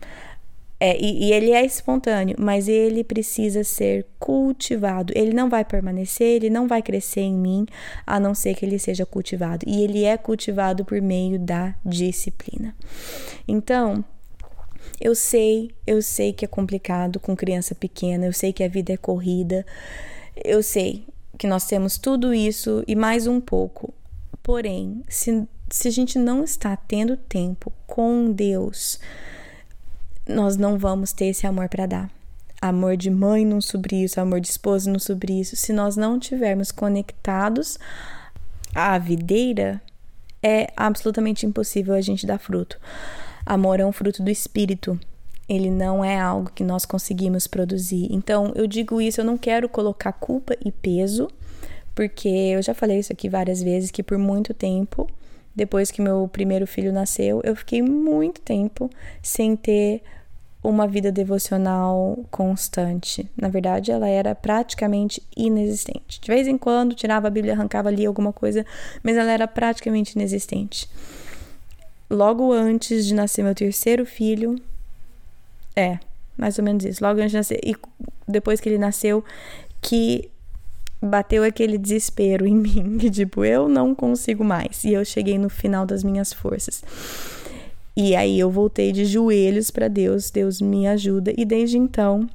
É, 0.85 1.01
e, 1.01 1.29
e, 1.29 1.33
ele 1.33 1.53
é 1.53 1.64
espontâneo, 1.64 2.35
mas 2.40 2.66
ele 2.66 3.05
precisa 3.05 3.62
ser 3.62 4.05
cultivado. 4.18 5.12
Ele 5.16 5.33
não 5.33 5.48
vai 5.48 5.64
permanecer, 5.64 6.27
ele 6.27 6.51
não 6.51 6.66
vai 6.66 6.83
crescer 6.83 7.20
em 7.20 7.35
mim, 7.35 7.66
a 8.05 8.18
não 8.18 8.35
ser 8.35 8.55
que 8.57 8.66
ele 8.66 8.81
seja 8.81 9.07
cultivado. 9.07 9.64
E 9.64 9.85
ele 9.85 10.03
é 10.03 10.16
cultivado 10.16 10.85
por 10.85 11.01
meio 11.01 11.38
da 11.38 11.72
disciplina. 11.85 12.75
Então, 13.46 14.05
eu 15.02 15.16
sei, 15.16 15.74
eu 15.84 16.00
sei 16.00 16.32
que 16.32 16.44
é 16.44 16.48
complicado 16.48 17.18
com 17.18 17.34
criança 17.34 17.74
pequena, 17.74 18.24
eu 18.24 18.32
sei 18.32 18.52
que 18.52 18.62
a 18.62 18.68
vida 18.68 18.92
é 18.92 18.96
corrida, 18.96 19.66
eu 20.44 20.62
sei 20.62 21.04
que 21.36 21.48
nós 21.48 21.66
temos 21.66 21.98
tudo 21.98 22.32
isso 22.32 22.84
e 22.86 22.94
mais 22.94 23.26
um 23.26 23.40
pouco. 23.40 23.92
Porém, 24.44 25.02
se, 25.08 25.44
se 25.68 25.88
a 25.88 25.90
gente 25.90 26.20
não 26.20 26.44
está 26.44 26.76
tendo 26.76 27.16
tempo 27.16 27.72
com 27.84 28.30
Deus, 28.30 29.00
nós 30.24 30.56
não 30.56 30.78
vamos 30.78 31.12
ter 31.12 31.26
esse 31.26 31.48
amor 31.48 31.68
para 31.68 31.86
dar. 31.86 32.10
Amor 32.60 32.96
de 32.96 33.10
mãe 33.10 33.44
não 33.44 33.60
sobre 33.60 34.04
isso, 34.04 34.20
amor 34.20 34.40
de 34.40 34.50
esposa 34.50 34.88
não 34.88 35.00
sobre 35.00 35.40
isso. 35.40 35.56
Se 35.56 35.72
nós 35.72 35.96
não 35.96 36.16
tivermos 36.16 36.70
conectados 36.70 37.76
à 38.72 38.96
videira, 38.98 39.82
é 40.40 40.72
absolutamente 40.76 41.44
impossível 41.44 41.92
a 41.92 42.00
gente 42.00 42.24
dar 42.24 42.38
fruto. 42.38 42.78
Amor 43.44 43.81
é 43.81 43.87
um 43.87 43.92
fruto 43.92 44.22
do 44.22 44.31
espírito. 44.31 44.98
Ele 45.48 45.70
não 45.70 46.05
é 46.05 46.18
algo 46.18 46.50
que 46.55 46.62
nós 46.62 46.85
conseguimos 46.85 47.46
produzir. 47.46 48.09
Então, 48.11 48.52
eu 48.55 48.66
digo 48.66 49.00
isso, 49.00 49.20
eu 49.20 49.24
não 49.24 49.37
quero 49.37 49.68
colocar 49.68 50.12
culpa 50.12 50.57
e 50.64 50.70
peso, 50.70 51.28
porque 51.94 52.28
eu 52.28 52.62
já 52.62 52.72
falei 52.72 52.98
isso 52.98 53.12
aqui 53.12 53.28
várias 53.28 53.62
vezes 53.62 53.90
que 53.90 54.02
por 54.02 54.16
muito 54.16 54.55
tempo, 54.55 55.09
depois 55.55 55.90
que 55.90 56.00
meu 56.00 56.28
primeiro 56.28 56.66
filho 56.66 56.92
nasceu, 56.92 57.40
eu 57.44 57.55
fiquei 57.55 57.83
muito 57.83 58.40
tempo 58.40 58.88
sem 59.22 59.57
ter 59.57 60.02
uma 60.62 60.87
vida 60.87 61.11
devocional 61.11 62.24
constante. 62.31 63.28
Na 63.37 63.48
verdade, 63.48 63.90
ela 63.90 64.09
era 64.09 64.35
praticamente 64.35 65.20
inexistente. 65.37 66.20
De 66.20 66.28
vez 66.28 66.46
em 66.46 66.57
quando 66.57 66.94
tirava 66.94 67.26
a 67.26 67.31
Bíblia, 67.31 67.55
arrancava 67.55 67.88
ali 67.88 68.07
alguma 68.07 68.33
coisa, 68.33 68.64
mas 69.02 69.16
ela 69.16 69.33
era 69.33 69.48
praticamente 69.48 70.12
inexistente. 70.14 70.88
Logo 72.12 72.53
antes 72.53 73.07
de 73.07 73.14
nascer 73.14 73.42
meu 73.42 73.55
terceiro 73.55 74.05
filho, 74.05 74.61
é, 75.75 75.98
mais 76.37 76.59
ou 76.59 76.64
menos 76.64 76.85
isso. 76.85 77.03
Logo 77.03 77.18
antes 77.18 77.31
de 77.31 77.37
nascer, 77.38 77.61
e 77.64 77.75
depois 78.29 78.61
que 78.61 78.68
ele 78.68 78.77
nasceu, 78.77 79.25
que 79.81 80.31
bateu 81.01 81.42
aquele 81.42 81.79
desespero 81.79 82.46
em 82.46 82.55
mim, 82.55 82.98
que 82.98 83.11
tipo, 83.11 83.44
eu 83.44 83.66
não 83.66 83.94
consigo 83.94 84.44
mais. 84.44 84.85
E 84.85 84.92
eu 84.92 85.05
cheguei 85.07 85.38
no 85.38 85.48
final 85.48 85.87
das 85.87 86.05
minhas 86.05 86.33
forças. 86.35 86.85
E 87.96 88.14
aí 88.14 88.38
eu 88.38 88.51
voltei 88.51 88.92
de 88.92 89.07
joelhos 89.07 89.70
para 89.70 89.88
Deus, 89.88 90.31
Deus 90.31 90.61
me 90.61 90.87
ajuda 90.87 91.33
e 91.37 91.44
desde 91.44 91.79
então 91.79 92.29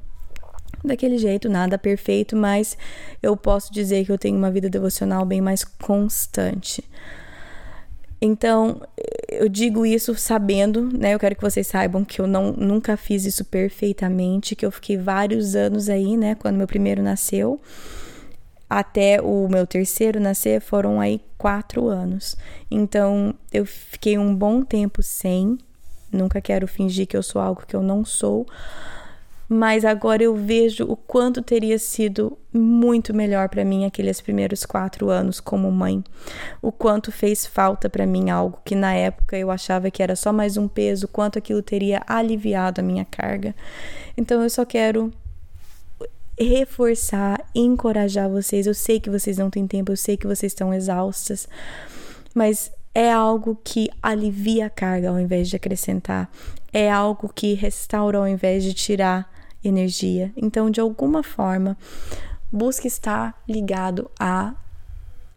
daquele 0.84 1.18
jeito, 1.18 1.50
nada 1.50 1.78
perfeito, 1.78 2.36
mas 2.36 2.78
eu 3.22 3.36
posso 3.36 3.72
dizer 3.74 4.06
que 4.06 4.12
eu 4.12 4.18
tenho 4.18 4.38
uma 4.38 4.50
vida 4.50 4.70
devocional 4.70 5.26
bem 5.26 5.42
mais 5.42 5.63
constante. 5.63 6.84
Então, 8.22 8.82
eu 9.38 9.50
digo 9.50 9.86
isso 9.86 10.15
sabendo, 10.15 10.89
né? 10.97 11.13
Eu 11.13 11.19
quero 11.19 11.36
que 11.36 11.41
vocês 11.41 11.67
saibam 11.67 12.04
que 12.04 12.19
eu 12.19 12.28
não, 12.28 12.52
nunca 12.52 12.97
fiz 12.97 13.26
isso 13.26 13.45
perfeitamente, 13.45 14.56
que 14.56 14.65
eu 14.65 14.71
fiquei 14.71 14.97
vários 14.97 15.56
anos 15.56 15.89
aí, 15.89 16.17
né? 16.17 16.36
Quando 16.36 16.58
meu 16.58 16.67
primeiro 16.67 17.02
nasceu, 17.02 17.62
até 18.69 19.21
o 19.21 19.47
meu 19.47 19.65
terceiro 19.65 20.19
nascer 20.19 20.60
foram 20.62 21.00
aí 21.00 21.21
quatro 21.38 21.88
anos. 21.88 22.36
Então 22.69 23.34
eu 23.52 23.65
fiquei 23.65 24.17
um 24.17 24.36
bom 24.36 24.63
tempo 24.63 25.02
sem. 25.02 25.58
Nunca 26.12 26.41
quero 26.41 26.67
fingir 26.67 27.08
que 27.08 27.15
eu 27.15 27.23
sou 27.23 27.41
algo 27.41 27.65
que 27.65 27.76
eu 27.76 27.82
não 27.82 28.04
sou. 28.04 28.45
Mas 29.49 29.86
agora 29.86 30.21
eu 30.21 30.36
vejo 30.36 30.83
o 30.83 30.97
quanto 30.97 31.41
teria 31.41 31.79
sido 31.79 32.38
muito 32.51 33.13
melhor 33.13 33.47
para 33.47 33.63
mim 33.63 33.86
aqueles 33.86 34.19
primeiros 34.19 34.65
quatro 34.65 35.10
anos 35.10 35.39
como 35.39 35.71
mãe. 35.71 36.03
O 36.62 36.69
quanto 36.69 37.12
fez 37.13 37.45
falta 37.45 37.89
para 37.89 38.05
mim 38.05 38.29
algo 38.29 38.60
que 38.65 38.75
na 38.75 38.93
época 38.93 39.38
eu 39.38 39.49
achava 39.49 39.89
que 39.89 40.03
era 40.03 40.17
só 40.17 40.33
mais 40.33 40.57
um 40.57 40.67
peso, 40.67 41.07
quanto 41.07 41.39
aquilo 41.39 41.62
teria 41.62 42.01
aliviado 42.05 42.81
a 42.81 42.83
minha 42.83 43.05
carga. 43.05 43.55
Então 44.17 44.43
eu 44.43 44.49
só 44.49 44.65
quero 44.65 45.13
reforçar, 46.38 47.43
encorajar 47.55 48.29
vocês. 48.29 48.67
Eu 48.67 48.73
sei 48.73 48.99
que 48.99 49.10
vocês 49.10 49.38
não 49.38 49.49
têm 49.49 49.65
tempo, 49.65 49.93
eu 49.93 49.97
sei 49.97 50.17
que 50.17 50.27
vocês 50.27 50.51
estão 50.51 50.73
exaustas, 50.73 51.47
mas 52.33 52.69
é 52.93 53.12
algo 53.12 53.57
que 53.63 53.89
alivia 54.01 54.65
a 54.65 54.69
carga 54.69 55.10
ao 55.10 55.19
invés 55.19 55.49
de 55.49 55.55
acrescentar. 55.55 56.29
É 56.73 56.91
algo 56.91 57.31
que 57.33 57.53
restaura 57.53 58.17
ao 58.17 58.27
invés 58.27 58.63
de 58.63 58.73
tirar 58.73 59.37
energia. 59.67 60.32
Então, 60.36 60.69
de 60.69 60.80
alguma 60.80 61.23
forma, 61.23 61.77
busque 62.51 62.88
estar 62.88 63.41
ligado 63.47 64.10
a, 64.19 64.56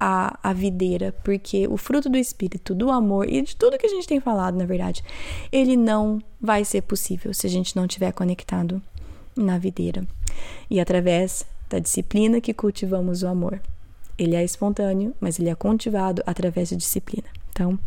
a 0.01 0.53
videira, 0.53 1.15
porque 1.23 1.69
o 1.69 1.77
fruto 1.77 2.09
do 2.09 2.17
espírito, 2.17 2.75
do 2.75 2.91
amor 2.91 3.29
e 3.29 3.43
de 3.43 3.55
tudo 3.55 3.77
que 3.77 3.87
a 3.87 3.91
gente 3.91 4.09
tem 4.09 4.19
falado, 4.19 4.57
na 4.57 4.65
verdade, 4.65 5.05
ele 5.53 5.77
não 5.77 6.23
vai 6.41 6.65
ser 6.65 6.83
possível 6.83 7.35
se 7.35 7.47
a 7.47 7.51
gente 7.51 7.77
não 7.77 7.85
estiver 7.85 8.13
conectado 8.13 8.81
na 9.37 9.59
videira 9.59 10.07
e 10.71 10.81
através 10.81 11.45
da 11.69 11.79
disciplina 11.79 12.41
que 12.41 12.55
cultivamos 12.55 13.23
o 13.23 13.29
amor. 13.29 13.61
Ele 14.19 14.35
é 14.35 14.45
espontâneo, 14.45 15.15
mas 15.21 15.39
ele 15.39 15.49
é 15.49 15.55
cultivado 15.55 16.23
através 16.27 16.69
de 16.69 16.77
disciplina. 16.77 17.29
Então, 17.51 17.79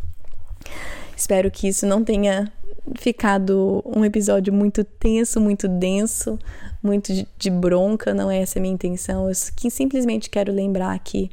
espero 1.16 1.52
que 1.52 1.68
isso 1.68 1.86
não 1.86 2.04
tenha 2.04 2.52
ficado 2.96 3.84
um 3.86 4.04
episódio 4.04 4.54
muito 4.54 4.84
tenso, 4.84 5.40
muito 5.40 5.68
denso, 5.68 6.38
muito 6.82 7.14
de 7.38 7.50
bronca, 7.50 8.14
não 8.14 8.30
é 8.30 8.42
essa 8.42 8.60
a 8.60 8.62
minha 8.62 8.74
intenção. 8.74 9.30
Eu 9.30 9.36
simplesmente 9.36 10.30
quero 10.30 10.52
lembrar 10.52 10.98
que 11.00 11.32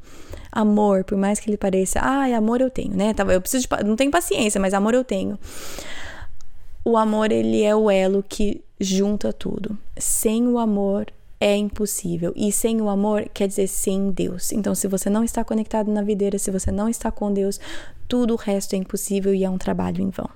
amor, 0.53 1.05
por 1.05 1.19
mais 1.19 1.41
que 1.41 1.51
ele 1.51 1.57
pareça, 1.57 2.01
ah, 2.01 2.25
amor 2.37 2.61
eu 2.61 2.71
tenho, 2.71 2.97
né? 2.97 3.13
Eu 3.33 3.41
preciso 3.41 3.67
de, 3.67 3.85
não 3.85 3.97
tenho 3.97 4.11
paciência, 4.11 4.61
mas 4.61 4.75
amor 4.75 4.95
eu 4.95 5.05
tenho. 5.05 5.39
O 6.85 6.97
amor 6.97 7.31
ele 7.31 7.63
é 7.63 7.75
o 7.75 7.91
elo 7.91 8.25
que 8.27 8.63
junta 8.81 9.33
tudo. 9.33 9.77
Sem 9.99 10.47
o 10.47 10.59
amor 10.59 11.07
é 11.39 11.57
impossível. 11.57 12.33
E 12.35 12.51
sem 12.51 12.81
o 12.81 12.89
amor 12.89 13.29
quer 13.33 13.49
dizer 13.49 13.67
sem 13.67 14.11
Deus. 14.11 14.53
Então, 14.53 14.75
se 14.75 14.89
você 14.89 15.11
não 15.11 15.23
está 15.23 15.45
conectado 15.45 15.91
na 15.91 16.03
videira, 16.03 16.39
se 16.39 16.51
você 16.51 16.71
não 16.71 16.89
está 16.89 17.11
com 17.11 17.33
Deus, 17.33 17.61
tudo 18.09 18.35
o 18.35 18.37
resto 18.37 18.75
é 18.75 18.79
impossível 18.79 19.35
e 19.35 19.45
é 19.45 19.51
um 19.51 19.59
trabalho 19.59 20.03
em 20.03 20.11
vão. 20.11 20.29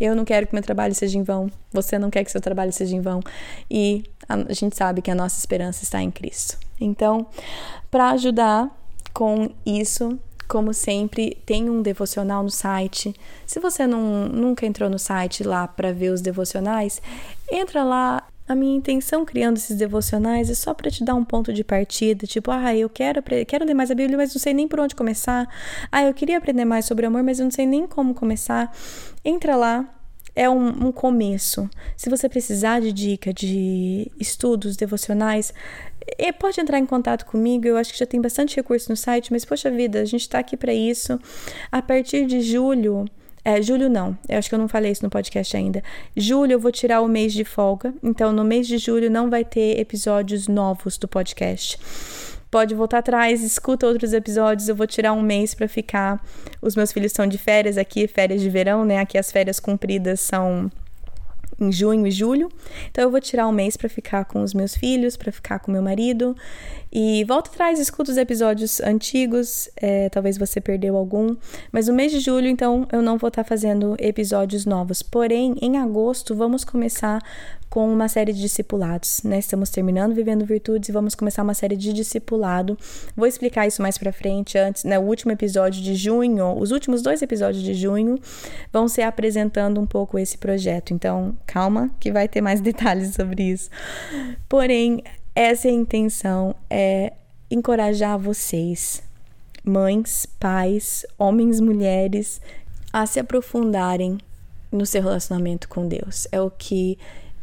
Eu 0.00 0.14
não 0.14 0.24
quero 0.24 0.46
que 0.46 0.54
meu 0.54 0.62
trabalho 0.62 0.94
seja 0.94 1.18
em 1.18 1.22
vão. 1.22 1.50
Você 1.72 1.98
não 1.98 2.10
quer 2.10 2.24
que 2.24 2.30
seu 2.30 2.40
trabalho 2.40 2.72
seja 2.72 2.94
em 2.94 3.00
vão. 3.00 3.20
E 3.70 4.04
a 4.28 4.52
gente 4.52 4.76
sabe 4.76 5.02
que 5.02 5.10
a 5.10 5.14
nossa 5.14 5.38
esperança 5.38 5.82
está 5.82 6.02
em 6.02 6.10
Cristo. 6.10 6.58
Então, 6.80 7.26
para 7.90 8.10
ajudar 8.10 8.70
com 9.12 9.50
isso, 9.66 10.18
como 10.46 10.72
sempre, 10.72 11.36
tem 11.44 11.68
um 11.68 11.82
devocional 11.82 12.42
no 12.42 12.50
site. 12.50 13.14
Se 13.46 13.60
você 13.60 13.86
não, 13.86 14.26
nunca 14.28 14.64
entrou 14.64 14.88
no 14.88 14.98
site 14.98 15.44
lá 15.44 15.68
para 15.68 15.92
ver 15.92 16.10
os 16.10 16.20
devocionais, 16.20 17.02
entra 17.50 17.84
lá. 17.84 18.26
A 18.48 18.54
minha 18.54 18.74
intenção 18.74 19.26
criando 19.26 19.58
esses 19.58 19.76
devocionais 19.76 20.48
é 20.48 20.54
só 20.54 20.72
para 20.72 20.90
te 20.90 21.04
dar 21.04 21.14
um 21.14 21.24
ponto 21.24 21.52
de 21.52 21.62
partida, 21.62 22.26
tipo, 22.26 22.50
ah, 22.50 22.74
eu 22.74 22.88
quero, 22.88 23.22
quero 23.46 23.64
ler 23.66 23.74
mais 23.74 23.90
a 23.90 23.94
Bíblia, 23.94 24.16
mas 24.16 24.32
não 24.32 24.40
sei 24.40 24.54
nem 24.54 24.66
por 24.66 24.80
onde 24.80 24.94
começar. 24.94 25.46
Ah, 25.92 26.04
eu 26.04 26.14
queria 26.14 26.38
aprender 26.38 26.64
mais 26.64 26.86
sobre 26.86 27.04
amor, 27.04 27.22
mas 27.22 27.38
eu 27.38 27.44
não 27.44 27.50
sei 27.50 27.66
nem 27.66 27.86
como 27.86 28.14
começar. 28.14 28.74
Entra 29.22 29.54
lá, 29.54 29.86
é 30.34 30.48
um, 30.48 30.86
um, 30.86 30.92
começo. 30.92 31.68
Se 31.94 32.08
você 32.08 32.26
precisar 32.26 32.80
de 32.80 32.90
dica 32.90 33.34
de 33.34 34.10
estudos 34.18 34.76
devocionais, 34.76 35.52
pode 36.38 36.60
entrar 36.60 36.78
em 36.78 36.86
contato 36.86 37.26
comigo. 37.26 37.66
Eu 37.66 37.76
acho 37.76 37.92
que 37.92 37.98
já 37.98 38.06
tem 38.06 38.20
bastante 38.20 38.56
recurso 38.56 38.88
no 38.88 38.96
site, 38.96 39.30
mas 39.30 39.44
poxa 39.44 39.70
vida, 39.70 40.00
a 40.00 40.04
gente 40.04 40.22
está 40.22 40.38
aqui 40.38 40.56
para 40.56 40.72
isso. 40.72 41.20
A 41.70 41.82
partir 41.82 42.24
de 42.24 42.40
julho, 42.40 43.04
é, 43.44 43.60
julho 43.62 43.88
não, 43.88 44.16
eu 44.28 44.38
acho 44.38 44.48
que 44.48 44.54
eu 44.54 44.58
não 44.58 44.68
falei 44.68 44.92
isso 44.92 45.04
no 45.04 45.10
podcast 45.10 45.56
ainda. 45.56 45.82
Julho 46.16 46.52
eu 46.52 46.60
vou 46.60 46.72
tirar 46.72 47.00
o 47.00 47.08
mês 47.08 47.32
de 47.32 47.44
folga, 47.44 47.94
então 48.02 48.32
no 48.32 48.44
mês 48.44 48.66
de 48.66 48.78
julho 48.78 49.10
não 49.10 49.30
vai 49.30 49.44
ter 49.44 49.78
episódios 49.78 50.48
novos 50.48 50.98
do 50.98 51.08
podcast 51.08 51.78
pode 52.50 52.74
voltar 52.74 52.98
atrás, 52.98 53.42
escuta 53.42 53.86
outros 53.86 54.12
episódios. 54.12 54.68
Eu 54.68 54.74
vou 54.74 54.86
tirar 54.86 55.12
um 55.12 55.22
mês 55.22 55.54
para 55.54 55.68
ficar. 55.68 56.22
Os 56.60 56.74
meus 56.74 56.92
filhos 56.92 57.12
estão 57.12 57.26
de 57.26 57.38
férias 57.38 57.76
aqui, 57.76 58.06
férias 58.06 58.40
de 58.40 58.48
verão, 58.50 58.84
né? 58.84 58.98
Aqui 58.98 59.18
as 59.18 59.30
férias 59.30 59.60
compridas 59.60 60.20
são 60.20 60.70
em 61.60 61.72
junho 61.72 62.06
e 62.06 62.10
julho. 62.10 62.48
Então 62.90 63.04
eu 63.04 63.10
vou 63.10 63.20
tirar 63.20 63.46
um 63.48 63.52
mês 63.52 63.76
para 63.76 63.88
ficar 63.88 64.24
com 64.24 64.42
os 64.42 64.54
meus 64.54 64.76
filhos, 64.76 65.16
para 65.16 65.32
ficar 65.32 65.58
com 65.58 65.72
meu 65.72 65.82
marido. 65.82 66.36
E 66.90 67.22
volta 67.24 67.50
atrás, 67.50 67.78
escuta 67.78 68.10
os 68.10 68.16
episódios 68.16 68.80
antigos, 68.80 69.68
é, 69.76 70.08
talvez 70.08 70.38
você 70.38 70.60
perdeu 70.60 70.96
algum. 70.96 71.36
Mas 71.70 71.88
no 71.88 71.94
mês 71.94 72.10
de 72.10 72.20
julho, 72.20 72.46
então, 72.46 72.86
eu 72.90 73.02
não 73.02 73.18
vou 73.18 73.28
estar 73.28 73.44
tá 73.44 73.48
fazendo 73.48 73.94
episódios 73.98 74.64
novos. 74.64 75.02
Porém, 75.02 75.54
em 75.60 75.76
agosto, 75.76 76.34
vamos 76.34 76.64
começar 76.64 77.22
com 77.68 77.92
uma 77.92 78.08
série 78.08 78.32
de 78.32 78.40
discipulados, 78.40 79.22
né? 79.22 79.38
Estamos 79.38 79.70
terminando 79.70 80.14
Vivendo 80.14 80.44
Virtudes 80.44 80.88
e 80.88 80.92
vamos 80.92 81.14
começar 81.14 81.42
uma 81.42 81.54
série 81.54 81.76
de 81.76 81.92
discipulado. 81.92 82.78
Vou 83.14 83.26
explicar 83.26 83.66
isso 83.66 83.82
mais 83.82 83.98
para 83.98 84.12
frente, 84.12 84.56
antes, 84.56 84.84
né? 84.84 84.98
O 84.98 85.02
último 85.02 85.32
episódio 85.32 85.82
de 85.82 85.94
junho, 85.94 86.56
os 86.58 86.70
últimos 86.70 87.02
dois 87.02 87.20
episódios 87.20 87.62
de 87.62 87.74
junho 87.74 88.18
vão 88.72 88.88
ser 88.88 89.02
apresentando 89.02 89.80
um 89.80 89.86
pouco 89.86 90.18
esse 90.18 90.38
projeto. 90.38 90.94
Então, 90.94 91.36
calma, 91.46 91.90
que 92.00 92.10
vai 92.10 92.26
ter 92.26 92.40
mais 92.40 92.60
detalhes 92.62 93.14
sobre 93.14 93.42
isso. 93.42 93.68
Porém, 94.48 95.02
essa 95.34 95.68
é 95.68 95.70
a 95.70 95.74
intenção, 95.74 96.54
é 96.70 97.12
encorajar 97.50 98.18
vocês, 98.18 99.02
mães, 99.62 100.26
pais, 100.40 101.04
homens, 101.18 101.60
mulheres, 101.60 102.40
a 102.92 103.04
se 103.04 103.20
aprofundarem 103.20 104.18
no 104.72 104.86
seu 104.86 105.02
relacionamento 105.02 105.68
com 105.68 105.86
Deus. 105.86 106.26
É 106.32 106.40
o 106.40 106.50
que 106.50 106.98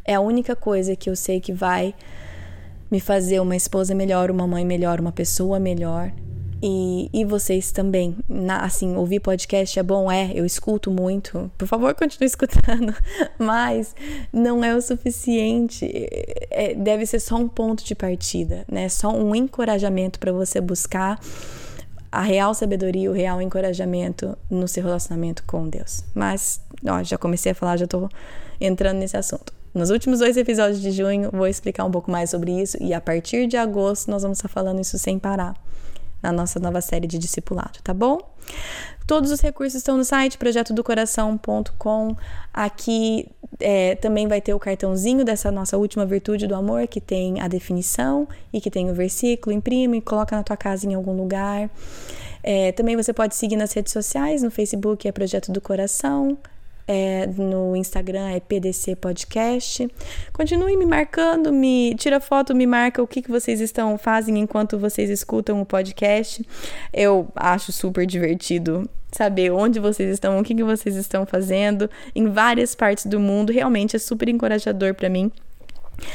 é 0.06 0.14
a 0.14 0.20
única 0.20 0.54
coisa 0.54 0.94
que 0.94 1.10
eu 1.10 1.16
sei 1.16 1.40
que 1.40 1.52
vai 1.52 1.94
me 2.90 3.00
fazer 3.00 3.40
uma 3.40 3.56
esposa 3.56 3.94
melhor, 3.94 4.30
uma 4.30 4.46
mãe 4.46 4.64
melhor, 4.64 5.00
uma 5.00 5.12
pessoa 5.12 5.58
melhor. 5.58 6.12
E, 6.62 7.10
e 7.12 7.24
vocês 7.24 7.70
também, 7.70 8.16
na, 8.28 8.60
assim, 8.60 8.96
ouvir 8.96 9.20
podcast 9.20 9.78
é 9.78 9.82
bom? 9.82 10.10
É, 10.10 10.32
eu 10.34 10.46
escuto 10.46 10.90
muito. 10.90 11.50
Por 11.58 11.68
favor, 11.68 11.94
continue 11.94 12.26
escutando. 12.26 12.94
Mas 13.38 13.94
não 14.32 14.64
é 14.64 14.74
o 14.74 14.80
suficiente. 14.80 15.86
É, 16.50 16.74
deve 16.74 17.04
ser 17.04 17.20
só 17.20 17.36
um 17.36 17.48
ponto 17.48 17.84
de 17.84 17.94
partida, 17.94 18.64
né? 18.70 18.88
Só 18.88 19.10
um 19.10 19.34
encorajamento 19.34 20.18
para 20.18 20.32
você 20.32 20.60
buscar 20.60 21.20
a 22.10 22.22
real 22.22 22.54
sabedoria, 22.54 23.10
o 23.10 23.14
real 23.14 23.42
encorajamento 23.42 24.36
no 24.50 24.66
seu 24.66 24.82
relacionamento 24.82 25.42
com 25.46 25.68
Deus. 25.68 26.02
Mas, 26.14 26.60
ó, 26.86 27.02
já 27.02 27.18
comecei 27.18 27.52
a 27.52 27.54
falar, 27.54 27.76
já 27.76 27.86
tô 27.86 28.08
entrando 28.58 28.98
nesse 28.98 29.16
assunto. 29.16 29.55
Nos 29.76 29.90
últimos 29.90 30.20
dois 30.20 30.38
episódios 30.38 30.80
de 30.80 30.90
junho, 30.90 31.28
vou 31.30 31.46
explicar 31.46 31.84
um 31.84 31.90
pouco 31.90 32.10
mais 32.10 32.30
sobre 32.30 32.50
isso 32.50 32.78
e 32.80 32.94
a 32.94 33.00
partir 33.00 33.46
de 33.46 33.58
agosto 33.58 34.10
nós 34.10 34.22
vamos 34.22 34.38
estar 34.38 34.48
falando 34.48 34.80
isso 34.80 34.98
sem 34.98 35.18
parar 35.18 35.54
na 36.22 36.32
nossa 36.32 36.58
nova 36.58 36.80
série 36.80 37.06
de 37.06 37.18
discipulado, 37.18 37.78
tá 37.84 37.92
bom? 37.92 38.18
Todos 39.06 39.30
os 39.30 39.38
recursos 39.38 39.74
estão 39.74 39.98
no 39.98 40.02
site 40.02 40.38
projetodocoração.com. 40.38 42.16
Aqui 42.54 43.28
é, 43.60 43.96
também 43.96 44.26
vai 44.26 44.40
ter 44.40 44.54
o 44.54 44.58
cartãozinho 44.58 45.26
dessa 45.26 45.52
nossa 45.52 45.76
última 45.76 46.06
virtude 46.06 46.46
do 46.46 46.54
amor, 46.54 46.86
que 46.86 46.98
tem 46.98 47.42
a 47.42 47.46
definição 47.46 48.26
e 48.50 48.62
que 48.62 48.70
tem 48.70 48.90
o 48.90 48.94
versículo. 48.94 49.54
Imprime 49.54 49.98
e 49.98 50.00
coloca 50.00 50.34
na 50.34 50.42
tua 50.42 50.56
casa 50.56 50.86
em 50.86 50.94
algum 50.94 51.14
lugar. 51.14 51.68
É, 52.42 52.72
também 52.72 52.96
você 52.96 53.12
pode 53.12 53.36
seguir 53.36 53.56
nas 53.56 53.74
redes 53.74 53.92
sociais, 53.92 54.42
no 54.42 54.50
Facebook 54.50 55.06
é 55.06 55.12
Projeto 55.12 55.52
do 55.52 55.60
Coração, 55.60 56.38
é, 56.86 57.26
no 57.26 57.74
Instagram 57.74 58.28
é 58.30 58.40
PDC 58.40 58.96
Podcast. 58.96 59.88
Continue 60.32 60.76
me 60.76 60.86
marcando, 60.86 61.52
me 61.52 61.94
tira 61.96 62.20
foto, 62.20 62.54
me 62.54 62.66
marca 62.66 63.02
o 63.02 63.06
que, 63.06 63.22
que 63.22 63.30
vocês 63.30 63.60
estão 63.60 63.98
fazem 63.98 64.38
enquanto 64.38 64.78
vocês 64.78 65.10
escutam 65.10 65.60
o 65.60 65.66
podcast. 65.66 66.46
Eu 66.92 67.28
acho 67.34 67.72
super 67.72 68.06
divertido 68.06 68.88
saber 69.10 69.50
onde 69.50 69.80
vocês 69.80 70.12
estão, 70.12 70.38
o 70.38 70.44
que, 70.44 70.54
que 70.54 70.64
vocês 70.64 70.94
estão 70.94 71.24
fazendo 71.24 71.90
em 72.14 72.28
várias 72.28 72.74
partes 72.74 73.06
do 73.06 73.18
mundo. 73.18 73.52
Realmente 73.52 73.96
é 73.96 73.98
super 73.98 74.28
encorajador 74.28 74.94
para 74.94 75.08
mim. 75.08 75.32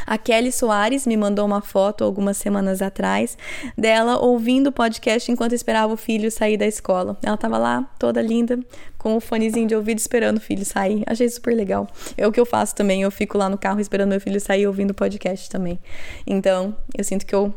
A 0.06 0.18
Kelly 0.18 0.52
Soares 0.52 1.06
me 1.06 1.18
mandou 1.18 1.46
uma 1.46 1.62
foto 1.62 2.04
algumas 2.04 2.38
semanas 2.38 2.82
atrás 2.82 3.38
dela 3.78 4.18
ouvindo 4.20 4.68
o 4.68 4.72
podcast 4.72 5.32
enquanto 5.32 5.54
esperava 5.54 5.94
o 5.94 5.98
filho 5.98 6.32
sair 6.32 6.58
da 6.58 6.68
escola. 6.68 7.18
Ela 7.24 7.36
estava 7.36 7.58
lá, 7.58 7.90
toda 7.98 8.22
linda, 8.22 8.60
com 8.98 9.16
o 9.16 9.20
fonezinho 9.20 9.68
de 9.68 9.76
ouvido 9.76 10.00
esperando 10.00 10.38
o 10.38 10.42
filho 10.42 10.66
sair. 10.66 11.04
Achei 11.08 11.30
super 11.30 11.56
legal. 11.56 11.88
É 12.18 12.28
o 12.28 12.32
que 12.32 12.40
eu 12.40 12.46
faço 12.46 12.76
também, 12.76 13.02
eu 13.02 13.12
fico 13.12 13.38
lá 13.38 13.50
no 13.50 13.58
carro 13.58 13.80
esperando 13.80 14.10
meu 14.10 14.22
filho 14.22 14.40
sair 14.40 14.68
ouvindo 14.68 14.92
o 14.92 14.96
podcast 14.96 15.50
também. 15.50 15.80
Então, 16.26 16.76
eu 16.98 17.04
sinto 17.04 17.26
que 17.26 17.36
eu 17.36 17.54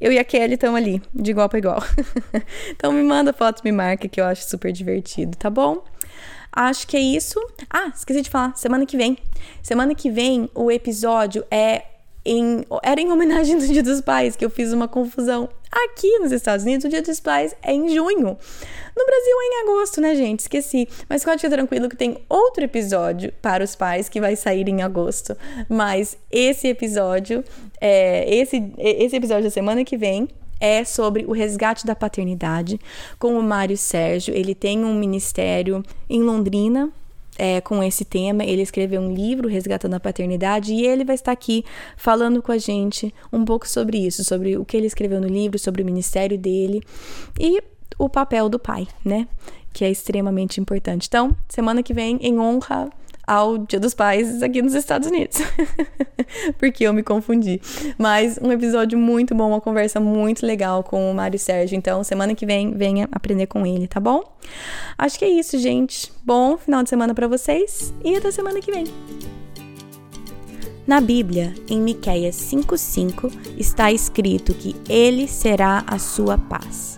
eu 0.00 0.12
e 0.12 0.18
a 0.18 0.24
Kelly 0.24 0.54
estamos 0.54 0.76
ali, 0.76 1.02
de 1.12 1.32
igual 1.32 1.48
para 1.48 1.58
igual. 1.58 1.82
então 2.70 2.92
me 2.92 3.02
manda 3.02 3.32
foto, 3.32 3.62
me 3.64 3.72
marca 3.72 4.08
que 4.08 4.20
eu 4.20 4.24
acho 4.24 4.48
super 4.48 4.70
divertido, 4.70 5.36
tá 5.36 5.50
bom? 5.50 5.82
Acho 6.52 6.86
que 6.86 6.96
é 6.96 7.00
isso. 7.00 7.40
Ah, 7.70 7.92
esqueci 7.94 8.22
de 8.22 8.30
falar. 8.30 8.56
Semana 8.56 8.86
que 8.86 8.96
vem. 8.96 9.18
Semana 9.62 9.94
que 9.94 10.10
vem 10.10 10.50
o 10.54 10.70
episódio 10.70 11.44
é 11.50 11.84
em, 12.24 12.64
era 12.82 13.00
em 13.00 13.10
homenagem 13.10 13.58
do 13.58 13.66
Dia 13.66 13.82
dos 13.82 14.00
Pais, 14.00 14.36
que 14.36 14.44
eu 14.44 14.50
fiz 14.50 14.72
uma 14.72 14.86
confusão. 14.86 15.48
Aqui 15.70 16.18
nos 16.18 16.32
Estados 16.32 16.64
Unidos, 16.64 16.84
o 16.84 16.88
Dia 16.88 17.02
dos 17.02 17.20
Pais 17.20 17.54
é 17.62 17.72
em 17.72 17.88
junho. 17.88 18.36
No 18.96 19.06
Brasil 19.06 19.36
é 19.40 19.46
em 19.46 19.62
agosto, 19.62 20.00
né, 20.00 20.14
gente? 20.14 20.40
Esqueci. 20.40 20.88
Mas 21.08 21.24
pode 21.24 21.40
ficar 21.40 21.54
tranquilo 21.54 21.88
que 21.88 21.96
tem 21.96 22.18
outro 22.28 22.64
episódio 22.64 23.32
para 23.40 23.62
os 23.62 23.74
pais 23.74 24.08
que 24.08 24.20
vai 24.20 24.34
sair 24.34 24.68
em 24.68 24.82
agosto. 24.82 25.36
Mas 25.68 26.18
esse 26.30 26.68
episódio, 26.68 27.44
é, 27.80 28.28
esse, 28.34 28.72
esse 28.76 29.16
episódio 29.16 29.44
da 29.44 29.50
semana 29.50 29.84
que 29.84 29.96
vem, 29.96 30.28
é 30.60 30.84
sobre 30.84 31.24
o 31.24 31.32
resgate 31.32 31.86
da 31.86 31.94
paternidade 31.94 32.80
com 33.18 33.38
o 33.38 33.42
Mário 33.42 33.76
Sérgio. 33.76 34.34
Ele 34.34 34.54
tem 34.54 34.84
um 34.84 34.94
ministério 34.94 35.82
em 36.08 36.22
Londrina. 36.22 36.90
É, 37.40 37.60
com 37.60 37.80
esse 37.80 38.04
tema, 38.04 38.42
ele 38.42 38.62
escreveu 38.62 39.00
um 39.00 39.14
livro, 39.14 39.46
Resgatando 39.46 39.94
a 39.94 40.00
Paternidade, 40.00 40.74
e 40.74 40.84
ele 40.84 41.04
vai 41.04 41.14
estar 41.14 41.30
aqui 41.30 41.64
falando 41.96 42.42
com 42.42 42.50
a 42.50 42.58
gente 42.58 43.14
um 43.32 43.44
pouco 43.44 43.68
sobre 43.68 43.96
isso, 43.96 44.24
sobre 44.24 44.58
o 44.58 44.64
que 44.64 44.76
ele 44.76 44.88
escreveu 44.88 45.20
no 45.20 45.28
livro, 45.28 45.56
sobre 45.56 45.80
o 45.80 45.84
ministério 45.84 46.36
dele 46.36 46.82
e 47.38 47.62
o 47.96 48.08
papel 48.08 48.48
do 48.48 48.58
pai, 48.58 48.88
né? 49.04 49.28
Que 49.72 49.84
é 49.84 49.90
extremamente 49.90 50.60
importante. 50.60 51.06
Então, 51.06 51.30
semana 51.48 51.80
que 51.80 51.94
vem, 51.94 52.18
em 52.20 52.40
honra 52.40 52.90
ao 53.28 53.58
Dia 53.58 53.78
dos 53.78 53.92
Pais 53.92 54.42
aqui 54.42 54.62
nos 54.62 54.74
Estados 54.74 55.06
Unidos. 55.06 55.38
Porque 56.58 56.84
eu 56.84 56.94
me 56.94 57.02
confundi. 57.02 57.60
Mas 57.98 58.38
um 58.40 58.50
episódio 58.50 58.98
muito 58.98 59.34
bom, 59.34 59.48
uma 59.48 59.60
conversa 59.60 60.00
muito 60.00 60.46
legal 60.46 60.82
com 60.82 61.10
o 61.10 61.14
Mário 61.14 61.38
Sérgio. 61.38 61.76
Então, 61.76 62.02
semana 62.02 62.34
que 62.34 62.46
vem, 62.46 62.72
venha 62.72 63.06
aprender 63.12 63.46
com 63.46 63.66
ele, 63.66 63.86
tá 63.86 64.00
bom? 64.00 64.24
Acho 64.96 65.18
que 65.18 65.24
é 65.24 65.28
isso, 65.28 65.58
gente. 65.58 66.10
Bom 66.24 66.56
final 66.56 66.82
de 66.82 66.88
semana 66.88 67.14
para 67.14 67.28
vocês 67.28 67.92
e 68.02 68.16
até 68.16 68.30
semana 68.30 68.60
que 68.60 68.72
vem. 68.72 68.84
Na 70.86 71.02
Bíblia, 71.02 71.54
em 71.68 71.82
Miqueias 71.82 72.34
5:5, 72.34 73.30
está 73.58 73.92
escrito 73.92 74.54
que 74.54 74.74
ele 74.88 75.28
será 75.28 75.84
a 75.86 75.98
sua 75.98 76.38
paz. 76.38 76.97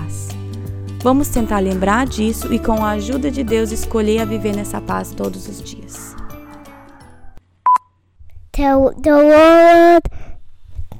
Vamos 1.03 1.29
tentar 1.29 1.59
lembrar 1.59 2.05
disso 2.07 2.53
e, 2.53 2.59
com 2.59 2.83
a 2.85 2.91
ajuda 2.91 3.31
de 3.31 3.43
Deus, 3.43 3.71
escolher 3.71 4.19
a 4.21 4.25
viver 4.25 4.55
nessa 4.55 4.79
paz 4.79 5.11
todos 5.11 5.47
os 5.47 5.61
dias. 5.63 6.15
Tell 8.51 8.93
the 9.01 9.09
world. 9.11 10.03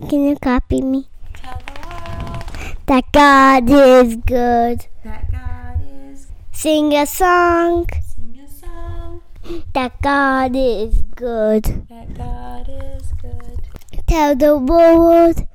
Can 0.10 0.28
you 0.30 0.36
copy 0.42 0.82
me? 0.82 1.08
Tell 1.40 1.58
the 1.66 1.74
world 1.86 2.46
That 2.88 3.06
God 3.14 3.70
is 3.70 4.16
good. 4.26 4.88
that 5.04 5.30
God 5.30 6.12
is. 6.12 6.28
Sing 6.52 6.96
a 6.96 7.06
song. 7.06 7.86
Sing 8.02 8.42
a 8.44 8.48
song 8.50 9.22
That 9.74 9.92
God 10.02 10.56
is 10.56 11.04
good. 11.16 11.86
that 11.90 12.08
God 12.18 12.68
is 12.68 13.14
good. 13.22 13.62
Tell 14.08 14.36
the 14.36 14.58
world 14.58 15.46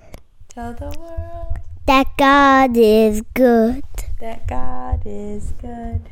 Tell 0.48 0.72
the 0.72 0.94
world 0.96 1.58
that 1.86 2.06
God 2.16 2.76
is 2.76 3.22
good. 3.34 3.82
That 4.18 4.46
God 4.46 5.02
is 5.04 5.52
good. 5.60 6.02